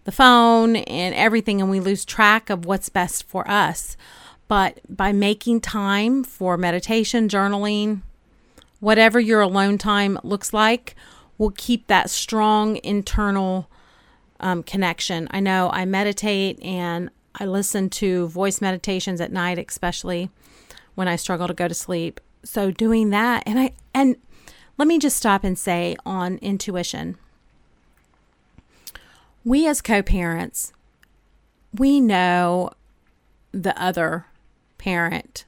the 0.03 0.11
phone 0.11 0.75
and 0.75 1.15
everything, 1.15 1.61
and 1.61 1.69
we 1.69 1.79
lose 1.79 2.05
track 2.05 2.49
of 2.49 2.65
what's 2.65 2.89
best 2.89 3.27
for 3.27 3.49
us. 3.49 3.97
But 4.47 4.79
by 4.87 5.11
making 5.11 5.61
time 5.61 6.23
for 6.23 6.57
meditation, 6.57 7.27
journaling, 7.27 8.01
whatever 8.79 9.19
your 9.19 9.41
alone 9.41 9.77
time 9.77 10.19
looks 10.23 10.53
like, 10.53 10.95
will 11.37 11.51
keep 11.51 11.87
that 11.87 12.09
strong 12.09 12.79
internal 12.83 13.69
um, 14.39 14.63
connection. 14.63 15.27
I 15.31 15.39
know 15.39 15.69
I 15.73 15.85
meditate 15.85 16.61
and 16.61 17.09
I 17.33 17.45
listen 17.45 17.89
to 17.91 18.27
voice 18.27 18.61
meditations 18.61 19.19
at 19.19 19.31
night, 19.31 19.57
especially 19.57 20.29
when 20.93 21.07
I 21.07 21.15
struggle 21.15 21.47
to 21.47 21.53
go 21.53 21.67
to 21.67 21.73
sleep. 21.73 22.21
So 22.43 22.71
doing 22.71 23.09
that, 23.09 23.43
and 23.45 23.59
I 23.59 23.71
and 23.93 24.17
let 24.77 24.87
me 24.87 24.99
just 24.99 25.17
stop 25.17 25.43
and 25.43 25.57
say 25.57 25.95
on 26.05 26.37
intuition. 26.37 27.17
We 29.43 29.67
as 29.67 29.81
co-parents, 29.81 30.73
we 31.73 32.01
know 32.01 32.71
the 33.51 33.79
other 33.81 34.25
parent 34.77 35.45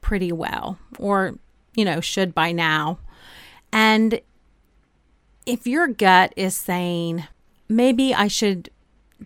pretty 0.00 0.32
well, 0.32 0.78
or 0.98 1.34
you 1.74 1.84
know, 1.84 2.00
should 2.00 2.34
by 2.34 2.52
now. 2.52 2.98
And 3.72 4.20
if 5.46 5.66
your 5.66 5.88
gut 5.88 6.32
is 6.36 6.54
saying, 6.54 7.24
maybe 7.68 8.14
I 8.14 8.28
should 8.28 8.70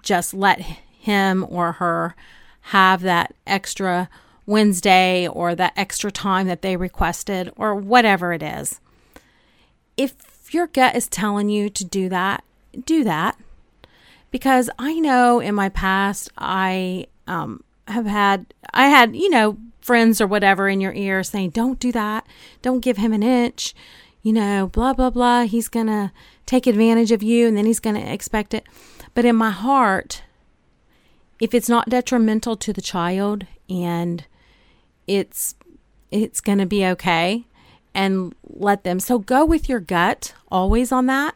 just 0.03 0.33
let 0.33 0.61
him 0.61 1.45
or 1.49 1.73
her 1.73 2.15
have 2.61 3.03
that 3.03 3.35
extra 3.47 4.09
Wednesday 4.47 5.27
or 5.27 5.55
that 5.55 5.73
extra 5.77 6.13
time 6.13 6.47
that 6.47 6.63
they 6.63 6.77
requested 6.77 7.53
or 7.57 7.75
whatever 7.75 8.33
it 8.33 8.43
is. 8.43 8.81
If 9.97 10.15
your 10.53 10.67
gut 10.67 10.95
is 10.97 11.09
telling 11.09 11.49
you 11.49 11.69
to 11.71 11.85
do 11.85 12.09
that, 12.09 12.45
do 12.85 13.05
that. 13.05 13.39
Because 14.31 14.69
I 14.79 14.99
know 15.01 15.41
in 15.41 15.55
my 15.55 15.69
past, 15.69 16.31
I 16.37 17.07
um, 17.27 17.63
have 17.89 18.07
had, 18.07 18.53
I 18.75 18.89
had, 18.89 19.17
you 19.17 19.31
know, 19.31 19.57
friends 19.81 20.21
or 20.21 20.27
whatever 20.27 20.69
in 20.69 20.81
your 20.81 20.93
ear 20.93 21.23
saying, 21.23 21.51
don't 21.51 21.79
do 21.79 21.93
that. 21.93 22.27
Don't 22.61 22.81
give 22.81 22.97
him 22.97 23.13
an 23.13 23.23
inch. 23.23 23.75
You 24.23 24.33
know, 24.33 24.67
blah, 24.67 24.93
blah, 24.93 25.11
blah. 25.11 25.45
He's 25.45 25.69
going 25.69 25.87
to 25.87 26.13
take 26.45 26.67
advantage 26.67 27.13
of 27.13 27.23
you 27.23 27.47
and 27.47 27.57
then 27.57 27.67
he's 27.67 27.81
going 27.81 27.97
to 27.97 28.13
expect 28.13 28.53
it. 28.53 28.65
But 29.15 29.25
in 29.25 29.37
my 29.37 29.51
heart, 29.51 30.23
if 31.41 31.55
it's 31.55 31.69
not 31.69 31.89
detrimental 31.89 32.57
to 32.57 32.73
the 32.73 32.81
child 32.81 33.47
and 33.69 34.25
it's 35.07 35.55
it's 36.11 36.41
going 36.41 36.59
to 36.59 36.67
be 36.67 36.85
okay 36.87 37.45
and 37.97 38.33
let 38.49 38.85
them 38.85 39.01
so 39.01 39.19
go 39.19 39.45
with 39.45 39.69
your 39.69 39.81
gut 39.81 40.33
always 40.51 40.93
on 40.93 41.07
that 41.07 41.35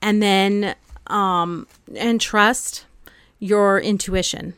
and 0.00 0.22
then 0.22 0.74
um 1.08 1.66
and 1.94 2.20
trust 2.20 2.86
your 3.38 3.78
intuition 3.78 4.54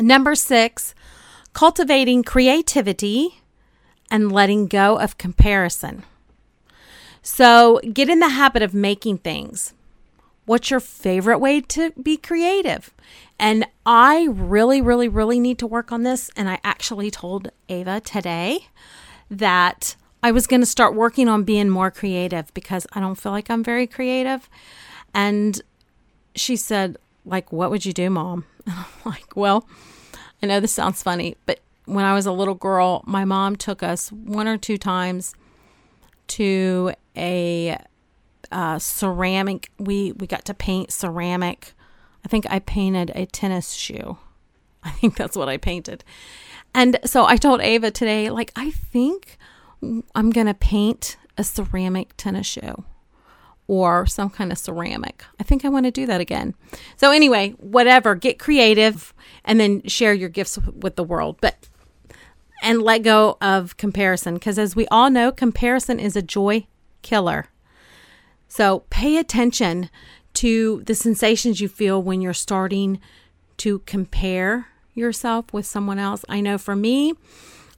number 0.00 0.34
6 0.34 0.94
cultivating 1.52 2.22
creativity 2.22 3.42
and 4.10 4.32
letting 4.32 4.66
go 4.66 4.98
of 4.98 5.18
comparison 5.18 6.04
so 7.24 7.80
get 7.90 8.10
in 8.10 8.20
the 8.20 8.28
habit 8.28 8.60
of 8.62 8.74
making 8.74 9.18
things. 9.18 9.72
What's 10.44 10.70
your 10.70 10.78
favorite 10.78 11.38
way 11.38 11.62
to 11.62 11.90
be 11.92 12.18
creative? 12.18 12.92
And 13.38 13.66
I 13.86 14.28
really, 14.30 14.82
really, 14.82 15.08
really 15.08 15.40
need 15.40 15.58
to 15.60 15.66
work 15.66 15.90
on 15.90 16.02
this. 16.02 16.30
And 16.36 16.50
I 16.50 16.60
actually 16.62 17.10
told 17.10 17.48
Ava 17.70 18.02
today 18.02 18.66
that 19.38 19.96
I 20.22 20.30
was 20.30 20.46
going 20.46 20.60
to 20.60 20.66
start 20.66 20.94
working 20.94 21.28
on 21.28 21.44
being 21.44 21.68
more 21.68 21.90
creative 21.90 22.52
because 22.54 22.86
I 22.92 23.00
don't 23.00 23.16
feel 23.16 23.32
like 23.32 23.50
I'm 23.50 23.62
very 23.62 23.86
creative. 23.86 24.48
And 25.12 25.60
she 26.34 26.56
said, 26.56 26.96
like, 27.24 27.52
what 27.52 27.70
would 27.70 27.84
you 27.84 27.92
do, 27.92 28.10
mom? 28.10 28.44
And 28.66 28.74
I'm 28.78 29.12
like, 29.12 29.36
well, 29.36 29.68
I 30.42 30.46
know 30.46 30.58
this 30.58 30.72
sounds 30.72 31.02
funny, 31.02 31.36
but 31.44 31.60
when 31.84 32.06
I 32.06 32.14
was 32.14 32.24
a 32.24 32.32
little 32.32 32.54
girl, 32.54 33.02
my 33.06 33.26
mom 33.26 33.56
took 33.56 33.82
us 33.82 34.10
one 34.10 34.48
or 34.48 34.56
two 34.56 34.78
times 34.78 35.34
to 36.28 36.92
a 37.14 37.76
uh, 38.50 38.78
ceramic. 38.78 39.70
We 39.78 40.12
we 40.12 40.26
got 40.26 40.46
to 40.46 40.54
paint 40.54 40.92
ceramic. 40.92 41.74
I 42.24 42.28
think 42.28 42.46
I 42.48 42.58
painted 42.60 43.12
a 43.14 43.26
tennis 43.26 43.72
shoe. 43.72 44.16
I 44.88 44.90
think 44.90 45.16
that's 45.16 45.36
what 45.36 45.48
I 45.48 45.56
painted. 45.56 46.04
And 46.74 46.98
so 47.04 47.24
I 47.24 47.36
told 47.36 47.60
Ava 47.60 47.90
today, 47.90 48.30
like, 48.30 48.52
I 48.56 48.70
think 48.70 49.38
I'm 50.14 50.30
going 50.30 50.46
to 50.46 50.54
paint 50.54 51.16
a 51.38 51.44
ceramic 51.44 52.16
tennis 52.16 52.46
shoe 52.46 52.84
or 53.66 54.06
some 54.06 54.28
kind 54.28 54.52
of 54.52 54.58
ceramic. 54.58 55.24
I 55.40 55.42
think 55.44 55.64
I 55.64 55.68
want 55.68 55.86
to 55.86 55.90
do 55.90 56.06
that 56.06 56.20
again. 56.20 56.54
So, 56.96 57.10
anyway, 57.12 57.50
whatever, 57.58 58.14
get 58.14 58.38
creative 58.38 59.14
and 59.44 59.58
then 59.58 59.82
share 59.86 60.12
your 60.12 60.28
gifts 60.28 60.58
with 60.58 60.96
the 60.96 61.04
world. 61.04 61.38
But 61.40 61.68
and 62.62 62.82
let 62.82 63.02
go 63.02 63.36
of 63.40 63.76
comparison 63.76 64.34
because, 64.34 64.58
as 64.58 64.74
we 64.74 64.86
all 64.88 65.10
know, 65.10 65.30
comparison 65.30 66.00
is 66.00 66.16
a 66.16 66.22
joy 66.22 66.66
killer. 67.02 67.46
So 68.48 68.84
pay 68.90 69.18
attention 69.18 69.90
to 70.34 70.82
the 70.86 70.94
sensations 70.94 71.60
you 71.60 71.68
feel 71.68 72.02
when 72.02 72.20
you're 72.20 72.32
starting 72.32 73.00
to 73.58 73.80
compare 73.80 74.68
yourself 74.94 75.52
with 75.52 75.66
someone 75.66 75.98
else. 75.98 76.24
I 76.28 76.40
know 76.40 76.58
for 76.58 76.76
me, 76.76 77.14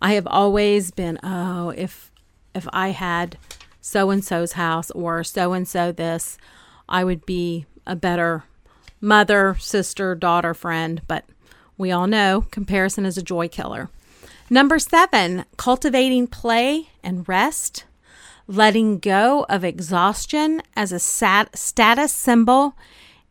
I 0.00 0.12
have 0.14 0.26
always 0.26 0.90
been, 0.90 1.18
oh, 1.22 1.70
if 1.70 2.11
if 2.55 2.66
I 2.72 2.88
had 2.90 3.38
so 3.81 4.11
and 4.11 4.24
so's 4.24 4.52
house 4.52 4.90
or 4.92 5.22
so 5.22 5.52
and 5.52 5.68
so 5.68 5.92
this, 5.92 6.38
I 6.88 7.05
would 7.05 7.26
be 7.26 7.66
a 7.87 7.94
better 7.94 8.44
mother, 9.00 9.57
sister, 9.61 10.14
daughter, 10.14 10.55
friend, 10.55 11.02
but 11.07 11.24
we 11.79 11.90
all 11.90 12.07
know 12.07 12.46
comparison 12.50 13.05
is 13.05 13.18
a 13.18 13.22
joy 13.22 13.48
killer. 13.48 13.90
Number 14.48 14.79
seven, 14.79 15.44
cultivating 15.57 16.29
play 16.29 16.88
and 17.02 17.29
rest, 17.29 17.85
letting 18.46 18.98
go 18.98 19.44
of 19.48 19.64
exhaustion 19.64 20.62
as 20.74 20.92
a 20.92 20.98
sat- 20.98 21.57
status 21.57 22.12
symbol, 22.12 22.74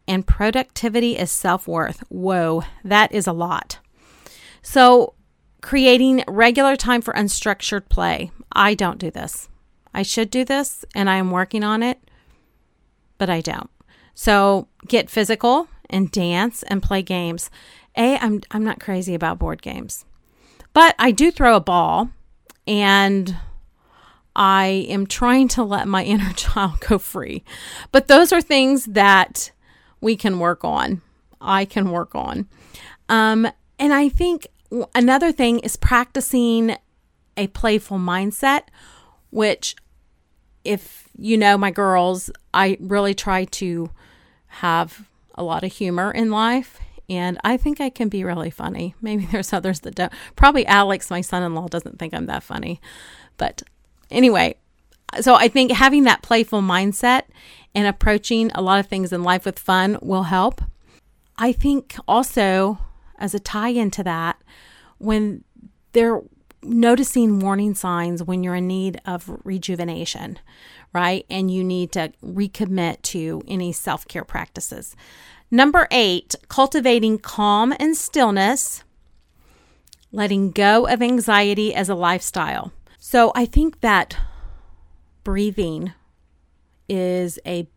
and 0.08 0.28
productivity 0.28 1.18
is 1.18 1.32
self 1.32 1.68
worth. 1.68 2.04
Whoa, 2.10 2.64
that 2.84 3.12
is 3.12 3.28
a 3.28 3.34
lot. 3.34 3.80
So, 4.62 5.14
creating 5.62 6.24
regular 6.28 6.76
time 6.76 7.02
for 7.02 7.14
unstructured 7.14 7.90
play. 7.90 8.32
I 8.52 8.74
don't 8.74 9.00
do 9.00 9.12
this. 9.12 9.50
I 9.94 10.04
should 10.04 10.30
do 10.30 10.44
this, 10.44 10.86
and 10.94 11.10
I 11.10 11.18
am 11.18 11.32
working 11.32 11.64
on 11.64 11.82
it, 11.84 12.00
but 13.18 13.30
I 13.30 13.42
don't. 13.42 13.70
So, 14.14 14.68
get 14.88 15.10
physical 15.10 15.68
and 15.90 16.12
dance 16.12 16.64
and 16.64 16.84
play 16.84 17.02
games. 17.02 17.50
A, 17.98 18.18
I'm, 18.18 18.42
I'm 18.52 18.64
not 18.64 18.80
crazy 18.80 19.14
about 19.14 19.40
board 19.40 19.62
games. 19.62 20.06
But 20.74 20.96
I 21.00 21.12
do 21.12 21.32
throw 21.32 21.56
a 21.56 21.62
ball 21.62 22.10
and 22.68 23.38
I 24.36 24.86
am 24.90 25.08
trying 25.08 25.48
to 25.50 25.64
let 25.64 25.88
my 25.88 26.04
inner 26.06 26.34
child 26.34 26.80
go 26.82 26.98
free. 26.98 27.44
But 27.92 28.08
those 28.08 28.34
are 28.34 28.42
things 28.42 28.86
that 28.86 29.52
we 30.06 30.16
can 30.16 30.38
work 30.38 30.64
on. 30.64 31.02
I 31.42 31.66
can 31.66 31.90
work 31.90 32.14
on. 32.14 32.48
Um, 33.10 33.48
and 33.80 33.92
I 33.92 34.08
think 34.08 34.46
another 34.94 35.32
thing 35.32 35.58
is 35.60 35.78
practicing 35.78 36.78
a 37.36 37.48
playful 37.48 37.98
mindset, 37.98 38.66
which, 39.32 39.76
if 40.64 41.10
you 41.18 41.40
know 41.40 41.58
my 41.58 41.72
girls, 41.72 42.30
I 42.54 42.78
really 42.80 43.16
try 43.16 43.46
to 43.46 43.90
have 44.48 45.10
a 45.34 45.42
lot 45.42 45.64
of 45.64 45.74
humor 45.74 46.12
in 46.12 46.30
life 46.30 46.80
and 47.10 47.40
I 47.44 47.58
think 47.58 47.82
I 47.82 47.90
can 47.90 48.08
be 48.08 48.24
really 48.24 48.52
funny. 48.52 48.94
Maybe 49.02 49.26
there's 49.26 49.54
others 49.54 49.80
that 49.82 49.96
don't. 49.96 50.14
Probably 50.36 50.68
Alex, 50.68 51.10
my 51.10 51.22
son 51.22 51.42
in 51.42 51.56
law, 51.56 51.68
doesn't 51.68 51.98
think 51.98 52.14
I'm 52.14 52.28
that 52.28 52.44
funny. 52.44 52.80
But 53.38 53.64
anyway, 54.12 54.58
so 55.22 55.36
I 55.36 55.48
think 55.48 55.72
having 55.72 56.04
that 56.04 56.22
playful 56.22 56.62
mindset 56.62 57.24
and 57.74 57.88
approaching 57.88 58.52
a 58.54 58.62
lot 58.62 58.80
of 58.80 58.88
things 58.88 59.14
in 59.14 59.24
life 59.24 59.46
with 59.46 59.60
fun 59.60 59.98
will 60.02 60.24
help. 60.24 60.62
I 61.38 61.52
think 61.52 61.96
also, 62.08 62.80
as 63.18 63.34
a 63.34 63.40
tie 63.40 63.70
into 63.70 64.04
that, 64.04 64.42
when 64.98 65.44
they're 65.94 66.22
noticing 66.66 67.40
warning 67.40 67.76
signs 67.76 68.24
when 68.24 68.44
you're 68.44 68.56
in 68.56 68.68
need 68.68 69.00
of 69.06 69.40
rejuvenation, 69.44 70.40
right? 70.94 71.26
And 71.30 71.52
you 71.52 71.64
need 71.64 71.92
to 71.94 72.12
recommit 72.24 73.02
to 73.04 73.42
any 73.48 73.72
self 73.72 74.08
care 74.08 74.24
practices. 74.24 74.96
Number 75.52 75.88
eight, 75.92 76.36
cultivating 76.48 77.20
calm 77.20 77.74
and 77.80 77.96
stillness, 77.96 78.84
letting 80.12 80.52
go 80.52 80.88
of 80.88 81.02
anxiety 81.02 81.74
as 81.74 81.88
a 81.88 81.96
lifestyle. 81.96 82.72
So 82.98 83.32
I 83.36 83.46
think 83.46 83.82
that 83.82 84.18
breathing 85.26 85.92
is 86.88 87.38
a 87.46 87.68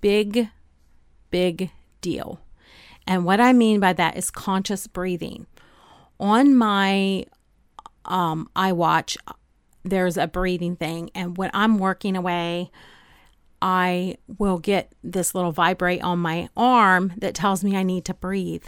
big, 0.00 0.48
big 1.30 1.70
deal. 2.00 2.40
And 3.06 3.26
what 3.26 3.40
I 3.40 3.52
mean 3.52 3.80
by 3.80 3.92
that 3.92 4.16
is 4.16 4.30
conscious 4.30 4.86
breathing. 4.86 5.46
On 6.18 6.56
my 6.56 7.26
um, 8.06 8.48
iWatch, 8.56 9.16
there's 9.84 10.16
a 10.16 10.28
breathing 10.28 10.76
thing. 10.76 11.10
And 11.14 11.36
when 11.36 11.50
I'm 11.52 11.78
working 11.78 12.16
away, 12.16 12.70
I 13.60 14.16
will 14.38 14.58
get 14.58 14.92
this 15.02 15.34
little 15.34 15.52
vibrate 15.52 16.02
on 16.02 16.20
my 16.20 16.48
arm 16.56 17.12
that 17.18 17.34
tells 17.34 17.64
me 17.64 17.76
I 17.76 17.82
need 17.82 18.04
to 18.06 18.14
breathe. 18.14 18.64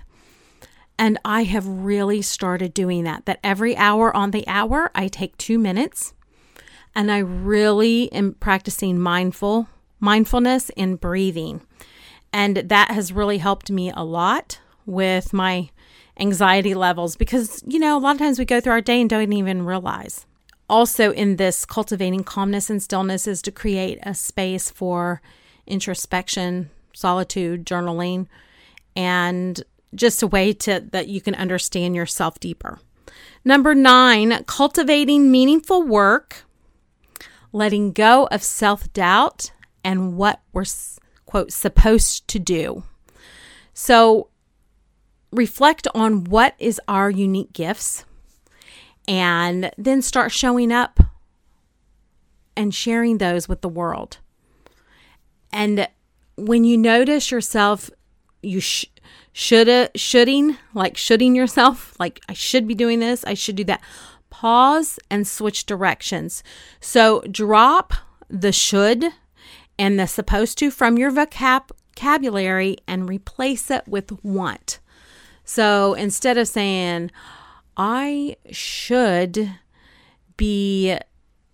And 0.99 1.19
I 1.25 1.45
have 1.45 1.67
really 1.67 2.23
started 2.23 2.75
doing 2.75 3.05
that. 3.05 3.27
That 3.27 3.41
every 3.45 3.77
hour 3.77 4.15
on 4.17 4.33
the 4.33 4.47
hour, 4.49 4.91
I 4.95 5.09
take 5.09 5.39
two 5.39 5.59
minutes 5.59 6.15
and 6.95 7.11
I 7.11 7.19
really 7.19 8.13
am 8.13 8.35
practicing 8.35 8.99
mindful 8.99 9.69
mindfulness 10.01 10.71
and 10.77 11.01
breathing. 11.01 11.63
And 12.33 12.57
that 12.57 12.91
has 12.91 13.13
really 13.13 13.39
helped 13.39 13.71
me 13.71 13.91
a 13.91 14.05
lot 14.05 14.61
with 14.87 15.33
my 15.33 15.71
anxiety 16.21 16.75
levels 16.75 17.17
because, 17.17 17.63
you 17.67 17.79
know, 17.79 17.97
a 17.97 18.01
lot 18.01 18.17
of 18.17 18.19
times 18.19 18.39
we 18.39 18.45
go 18.45 18.61
through 18.61 18.73
our 18.73 18.81
day 18.81 19.01
and 19.01 19.09
don't 19.09 19.33
even 19.33 19.65
realize. 19.65 20.27
Also, 20.69 21.13
in 21.13 21.37
this 21.37 21.65
cultivating 21.65 22.25
calmness 22.25 22.71
and 22.71 22.83
stillness 22.83 23.27
is 23.27 23.43
to 23.43 23.51
create 23.51 23.99
a 24.03 24.15
space 24.15 24.71
for 24.71 25.21
introspection, 25.67 26.71
solitude, 26.93 27.67
journaling, 27.67 28.27
and 28.97 29.63
just 29.95 30.23
a 30.23 30.27
way 30.27 30.53
to 30.53 30.85
that 30.93 31.09
you 31.09 31.21
can 31.21 31.35
understand 31.35 31.95
yourself 31.95 32.39
deeper. 32.41 32.79
Number 33.45 33.75
nine, 33.75 34.43
cultivating 34.47 35.31
meaningful 35.31 35.83
work, 35.83 36.45
letting 37.55 37.93
go 37.93 38.27
of 38.27 38.43
self 38.43 38.93
doubt 38.93 39.53
and 39.85 40.17
what 40.17 40.43
we're 40.53 40.65
quote, 41.25 41.53
supposed 41.53 42.27
to 42.29 42.39
do. 42.39 42.83
So 43.73 44.29
reflect 45.33 45.87
on 45.95 46.25
what 46.25 46.55
is 46.59 46.81
our 46.89 47.11
unique 47.11 47.53
gifts 47.53 48.05
and 49.07 49.71
then 49.79 50.03
start 50.03 50.33
showing 50.33 50.73
up 50.73 51.01
and 52.57 52.75
sharing 52.75 53.19
those 53.19 53.49
with 53.49 53.61
the 53.61 53.69
world. 53.69 54.19
And 55.53 55.89
when 56.37 56.65
you 56.65 56.77
notice 56.77 57.31
yourself, 57.31 57.89
you 58.43 58.61
sh- 58.61 58.87
should 59.33 59.91
shoulding 59.95 60.57
like 60.75 60.97
shoulding 60.97 61.35
yourself, 61.37 61.95
like 62.01 62.21
I 62.29 62.33
should 62.33 62.67
be 62.67 62.75
doing 62.75 62.99
this, 62.99 63.25
I 63.25 63.35
should 63.35 63.57
do 63.57 63.65
that. 63.65 63.81
Pause 64.35 64.99
and 65.11 65.29
switch 65.29 65.65
directions. 65.65 66.43
So 66.81 67.21
drop 67.31 67.95
the 68.29 68.51
should 68.51 69.05
and 69.79 69.97
the 69.97 70.09
supposed 70.09 70.59
to 70.59 70.73
from 70.73 70.99
your 70.99 71.13
vocabulary 71.13 72.79
and 72.89 73.09
replace 73.09 73.71
it 73.71 73.87
with 73.87 74.11
want. 74.25 74.81
So 75.45 75.95
instead 75.95 76.37
of 76.37 76.49
saying, 76.49 77.13
I 77.77 78.35
should 78.51 79.53
be 80.37 80.99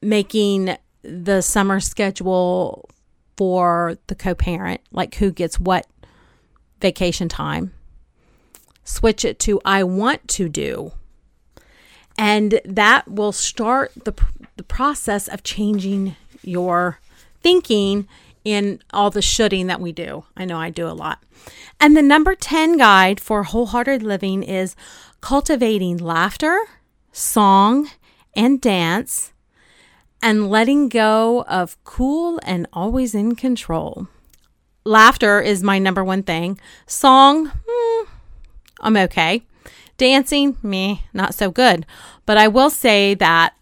making 0.01 0.75
the 1.03 1.43
summer 1.43 1.81
schedule 1.81 2.89
for 3.37 3.99
the 4.07 4.15
co 4.15 4.35
parent, 4.35 4.81
like 4.91 5.17
who 5.17 5.33
gets 5.33 5.61
what 5.61 5.87
vacation 6.81 7.29
time, 7.29 7.75
switch 8.85 9.23
it 9.27 9.39
to 9.41 9.61
I 9.67 9.85
want 9.85 10.27
to 10.29 10.49
do. 10.49 10.93
And 12.21 12.61
that 12.67 13.09
will 13.09 13.33
start 13.33 13.93
the, 14.05 14.13
the 14.59 14.63
process 14.63 15.27
of 15.27 15.43
changing 15.43 16.17
your 16.43 17.01
thinking 17.41 18.07
in 18.45 18.83
all 18.93 19.11
the 19.11 19.23
shoulding 19.23 19.69
that 19.69 19.81
we 19.81 19.91
do. 19.91 20.25
I 20.37 20.45
know 20.45 20.59
I 20.59 20.69
do 20.69 20.87
a 20.87 20.93
lot. 20.93 21.23
And 21.81 21.97
the 21.97 22.03
number 22.03 22.35
10 22.35 22.77
guide 22.77 23.21
for 23.21 23.45
wholehearted 23.45 24.03
living 24.03 24.43
is 24.43 24.77
cultivating 25.23 25.97
laughter, 25.97 26.61
song, 27.11 27.89
and 28.37 28.61
dance, 28.61 29.33
and 30.21 30.51
letting 30.51 30.91
go 30.91 31.45
of 31.45 31.83
cool 31.85 32.39
and 32.43 32.67
always 32.71 33.15
in 33.15 33.35
control. 33.35 34.09
Laughter 34.85 35.41
is 35.41 35.63
my 35.63 35.79
number 35.79 36.05
one 36.05 36.23
thing. 36.23 36.61
Song, 36.87 37.51
hmm, 37.67 38.05
I'm 38.81 38.99
okay. 38.99 39.47
Dancing, 40.01 40.57
me, 40.63 41.05
not 41.13 41.35
so 41.35 41.51
good. 41.51 41.85
But 42.25 42.39
I 42.39 42.49
will 42.49 42.71
say 42.71 43.13
that 43.17 43.53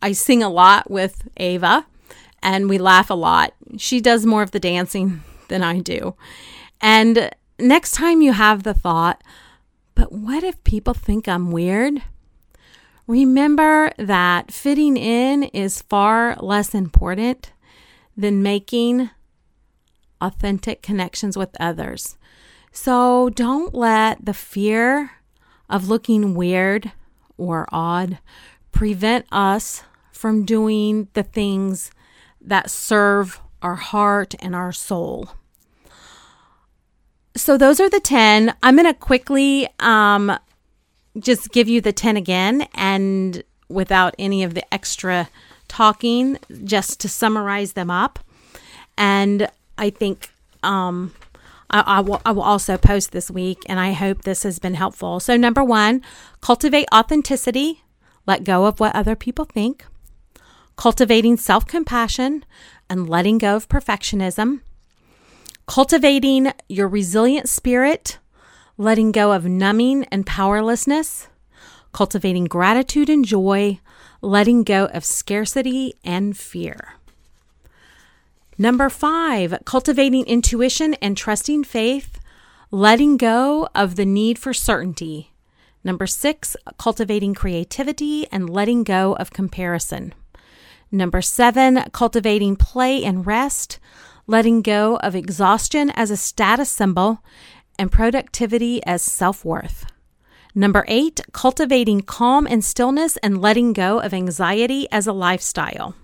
I 0.00 0.12
sing 0.12 0.42
a 0.42 0.48
lot 0.48 0.90
with 0.90 1.28
Ava 1.36 1.84
and 2.42 2.70
we 2.70 2.78
laugh 2.78 3.10
a 3.10 3.14
lot. 3.14 3.52
She 3.76 4.00
does 4.00 4.24
more 4.24 4.40
of 4.40 4.52
the 4.52 4.58
dancing 4.58 5.22
than 5.48 5.62
I 5.62 5.80
do. 5.80 6.14
And 6.80 7.30
next 7.58 7.92
time 7.92 8.22
you 8.22 8.32
have 8.32 8.62
the 8.62 8.72
thought, 8.72 9.22
but 9.94 10.10
what 10.10 10.42
if 10.42 10.64
people 10.64 10.94
think 10.94 11.28
I'm 11.28 11.52
weird? 11.52 12.00
Remember 13.06 13.92
that 13.98 14.50
fitting 14.50 14.96
in 14.96 15.42
is 15.42 15.82
far 15.82 16.34
less 16.36 16.74
important 16.74 17.52
than 18.16 18.42
making 18.42 19.10
authentic 20.18 20.80
connections 20.80 21.36
with 21.36 21.54
others. 21.60 22.16
So 22.72 23.28
don't 23.28 23.74
let 23.74 24.24
the 24.24 24.32
fear 24.32 25.10
of 25.72 25.88
looking 25.88 26.34
weird 26.34 26.92
or 27.38 27.66
odd 27.72 28.18
prevent 28.70 29.26
us 29.32 29.82
from 30.12 30.44
doing 30.44 31.08
the 31.14 31.22
things 31.24 31.90
that 32.40 32.70
serve 32.70 33.40
our 33.62 33.74
heart 33.74 34.34
and 34.38 34.54
our 34.54 34.70
soul. 34.70 35.30
So 37.34 37.56
those 37.56 37.80
are 37.80 37.88
the 37.88 38.00
10. 38.00 38.54
I'm 38.62 38.76
going 38.76 38.86
to 38.86 38.94
quickly 38.94 39.66
um, 39.80 40.38
just 41.18 41.50
give 41.50 41.68
you 41.68 41.80
the 41.80 41.92
10 41.92 42.18
again 42.18 42.68
and 42.74 43.42
without 43.68 44.14
any 44.18 44.42
of 44.42 44.52
the 44.52 44.74
extra 44.74 45.30
talking, 45.68 46.38
just 46.64 47.00
to 47.00 47.08
summarize 47.08 47.72
them 47.72 47.90
up. 47.90 48.18
And 48.98 49.48
I 49.78 49.88
think 49.88 50.30
um, 50.62 51.14
I, 51.72 51.80
I, 51.86 52.00
will, 52.00 52.20
I 52.24 52.32
will 52.32 52.42
also 52.42 52.76
post 52.76 53.12
this 53.12 53.30
week, 53.30 53.62
and 53.66 53.80
I 53.80 53.92
hope 53.92 54.22
this 54.22 54.42
has 54.42 54.58
been 54.58 54.74
helpful. 54.74 55.20
So, 55.20 55.36
number 55.36 55.64
one, 55.64 56.02
cultivate 56.40 56.86
authenticity, 56.94 57.82
let 58.26 58.44
go 58.44 58.66
of 58.66 58.78
what 58.80 58.94
other 58.94 59.16
people 59.16 59.44
think. 59.44 59.84
Cultivating 60.76 61.36
self 61.36 61.66
compassion 61.66 62.44
and 62.88 63.08
letting 63.08 63.38
go 63.38 63.56
of 63.56 63.68
perfectionism, 63.68 64.60
cultivating 65.66 66.52
your 66.68 66.88
resilient 66.88 67.48
spirit, 67.48 68.18
letting 68.76 69.12
go 69.12 69.32
of 69.32 69.44
numbing 69.44 70.04
and 70.04 70.26
powerlessness, 70.26 71.28
cultivating 71.92 72.44
gratitude 72.46 73.08
and 73.08 73.24
joy, 73.24 73.78
letting 74.20 74.62
go 74.62 74.86
of 74.86 75.04
scarcity 75.04 75.94
and 76.04 76.36
fear. 76.36 76.94
Number 78.62 78.88
five, 78.88 79.58
cultivating 79.64 80.24
intuition 80.24 80.94
and 81.02 81.16
trusting 81.16 81.64
faith, 81.64 82.20
letting 82.70 83.16
go 83.16 83.68
of 83.74 83.96
the 83.96 84.06
need 84.06 84.38
for 84.38 84.54
certainty. 84.54 85.32
Number 85.82 86.06
six, 86.06 86.54
cultivating 86.78 87.34
creativity 87.34 88.28
and 88.30 88.48
letting 88.48 88.84
go 88.84 89.16
of 89.16 89.32
comparison. 89.32 90.14
Number 90.92 91.20
seven, 91.20 91.82
cultivating 91.90 92.54
play 92.54 93.02
and 93.02 93.26
rest, 93.26 93.80
letting 94.28 94.62
go 94.62 94.94
of 94.98 95.16
exhaustion 95.16 95.90
as 95.96 96.12
a 96.12 96.16
status 96.16 96.70
symbol 96.70 97.18
and 97.80 97.90
productivity 97.90 98.80
as 98.86 99.02
self 99.02 99.44
worth. 99.44 99.86
Number 100.54 100.84
eight, 100.86 101.20
cultivating 101.32 102.02
calm 102.02 102.46
and 102.46 102.64
stillness 102.64 103.16
and 103.24 103.42
letting 103.42 103.72
go 103.72 103.98
of 103.98 104.14
anxiety 104.14 104.86
as 104.92 105.08
a 105.08 105.12
lifestyle. 105.12 105.96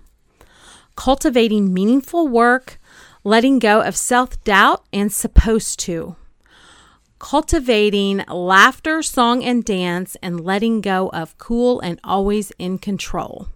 Cultivating 0.95 1.73
meaningful 1.73 2.27
work, 2.27 2.79
letting 3.23 3.59
go 3.59 3.81
of 3.81 3.95
self 3.95 4.43
doubt 4.43 4.83
and 4.91 5.11
supposed 5.11 5.79
to. 5.81 6.15
Cultivating 7.19 8.23
laughter, 8.29 9.03
song, 9.03 9.43
and 9.43 9.63
dance, 9.63 10.15
and 10.21 10.39
letting 10.39 10.81
go 10.81 11.09
of 11.09 11.37
cool 11.37 11.79
and 11.81 11.99
always 12.03 12.51
in 12.57 12.77
control. 12.77 13.47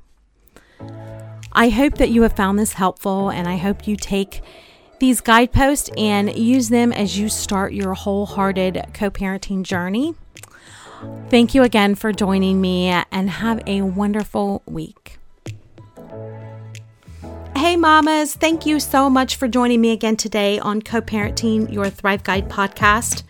I 1.54 1.70
hope 1.70 1.96
that 1.96 2.10
you 2.10 2.24
have 2.24 2.36
found 2.36 2.58
this 2.58 2.74
helpful 2.74 3.30
and 3.30 3.48
I 3.48 3.58
hope 3.58 3.88
you 3.88 3.96
take 3.96 4.42
these 5.00 5.22
guideposts 5.22 5.90
and 5.96 6.36
use 6.36 6.70
them 6.70 6.92
as 6.92 7.18
you 7.18 7.30
start 7.30 7.74
your 7.74 7.94
wholehearted 7.94 8.86
co 8.94 9.12
parenting 9.12 9.64
journey. 9.64 10.16
Thank 11.30 11.54
you 11.54 11.64
again 11.64 11.96
for 11.96 12.12
joining 12.12 12.62
me 12.62 12.88
and 12.88 13.30
have 13.30 13.62
a 13.68 13.82
wonderful 13.82 14.62
week. 14.66 15.20
Hey, 17.64 17.78
mamas, 17.78 18.36
thank 18.36 18.66
you 18.66 18.78
so 18.78 19.10
much 19.10 19.38
for 19.38 19.48
joining 19.48 19.80
me 19.80 19.92
again 19.92 20.18
today 20.18 20.60
on 20.60 20.82
Co 20.82 21.00
Parenting 21.00 21.72
Your 21.72 21.90
Thrive 21.90 22.22
Guide 22.22 22.50
podcast. 22.50 23.24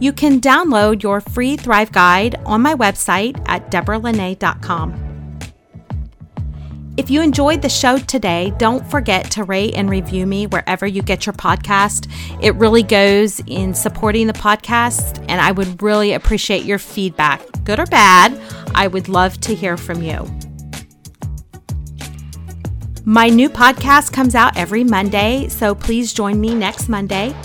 You 0.00 0.12
can 0.12 0.40
download 0.40 1.04
your 1.04 1.20
free 1.20 1.56
Thrive 1.56 1.92
Guide 1.92 2.34
on 2.46 2.62
my 2.62 2.74
website 2.74 3.40
at 3.46 3.70
deborahlinay.com. 3.70 5.38
If 6.96 7.10
you 7.10 7.22
enjoyed 7.22 7.62
the 7.62 7.68
show 7.68 7.98
today, 7.98 8.52
don't 8.58 8.84
forget 8.90 9.30
to 9.30 9.44
rate 9.44 9.74
and 9.76 9.88
review 9.88 10.26
me 10.26 10.48
wherever 10.48 10.84
you 10.84 11.02
get 11.02 11.24
your 11.24 11.34
podcast. 11.34 12.10
It 12.42 12.56
really 12.56 12.82
goes 12.82 13.38
in 13.46 13.72
supporting 13.72 14.26
the 14.26 14.32
podcast, 14.32 15.24
and 15.28 15.40
I 15.40 15.52
would 15.52 15.80
really 15.80 16.12
appreciate 16.12 16.64
your 16.64 16.80
feedback, 16.80 17.40
good 17.62 17.78
or 17.78 17.86
bad. 17.86 18.36
I 18.74 18.88
would 18.88 19.08
love 19.08 19.40
to 19.42 19.54
hear 19.54 19.76
from 19.76 20.02
you. 20.02 20.28
My 23.06 23.28
new 23.28 23.50
podcast 23.50 24.14
comes 24.14 24.34
out 24.34 24.56
every 24.56 24.82
Monday, 24.82 25.48
so 25.50 25.74
please 25.74 26.14
join 26.14 26.40
me 26.40 26.54
next 26.54 26.88
Monday. 26.88 27.36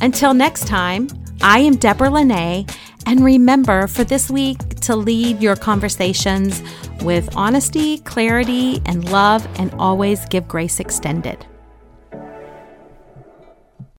Until 0.00 0.34
next 0.34 0.68
time, 0.68 1.08
I 1.42 1.58
am 1.58 1.74
Deborah 1.74 2.10
Linay, 2.10 2.64
and 3.04 3.24
remember 3.24 3.88
for 3.88 4.04
this 4.04 4.30
week 4.30 4.76
to 4.82 4.94
lead 4.94 5.42
your 5.42 5.56
conversations 5.56 6.62
with 7.02 7.28
honesty, 7.34 7.98
clarity, 7.98 8.80
and 8.86 9.10
love, 9.10 9.44
and 9.58 9.74
always 9.80 10.24
give 10.26 10.46
grace 10.46 10.78
extended. 10.78 11.44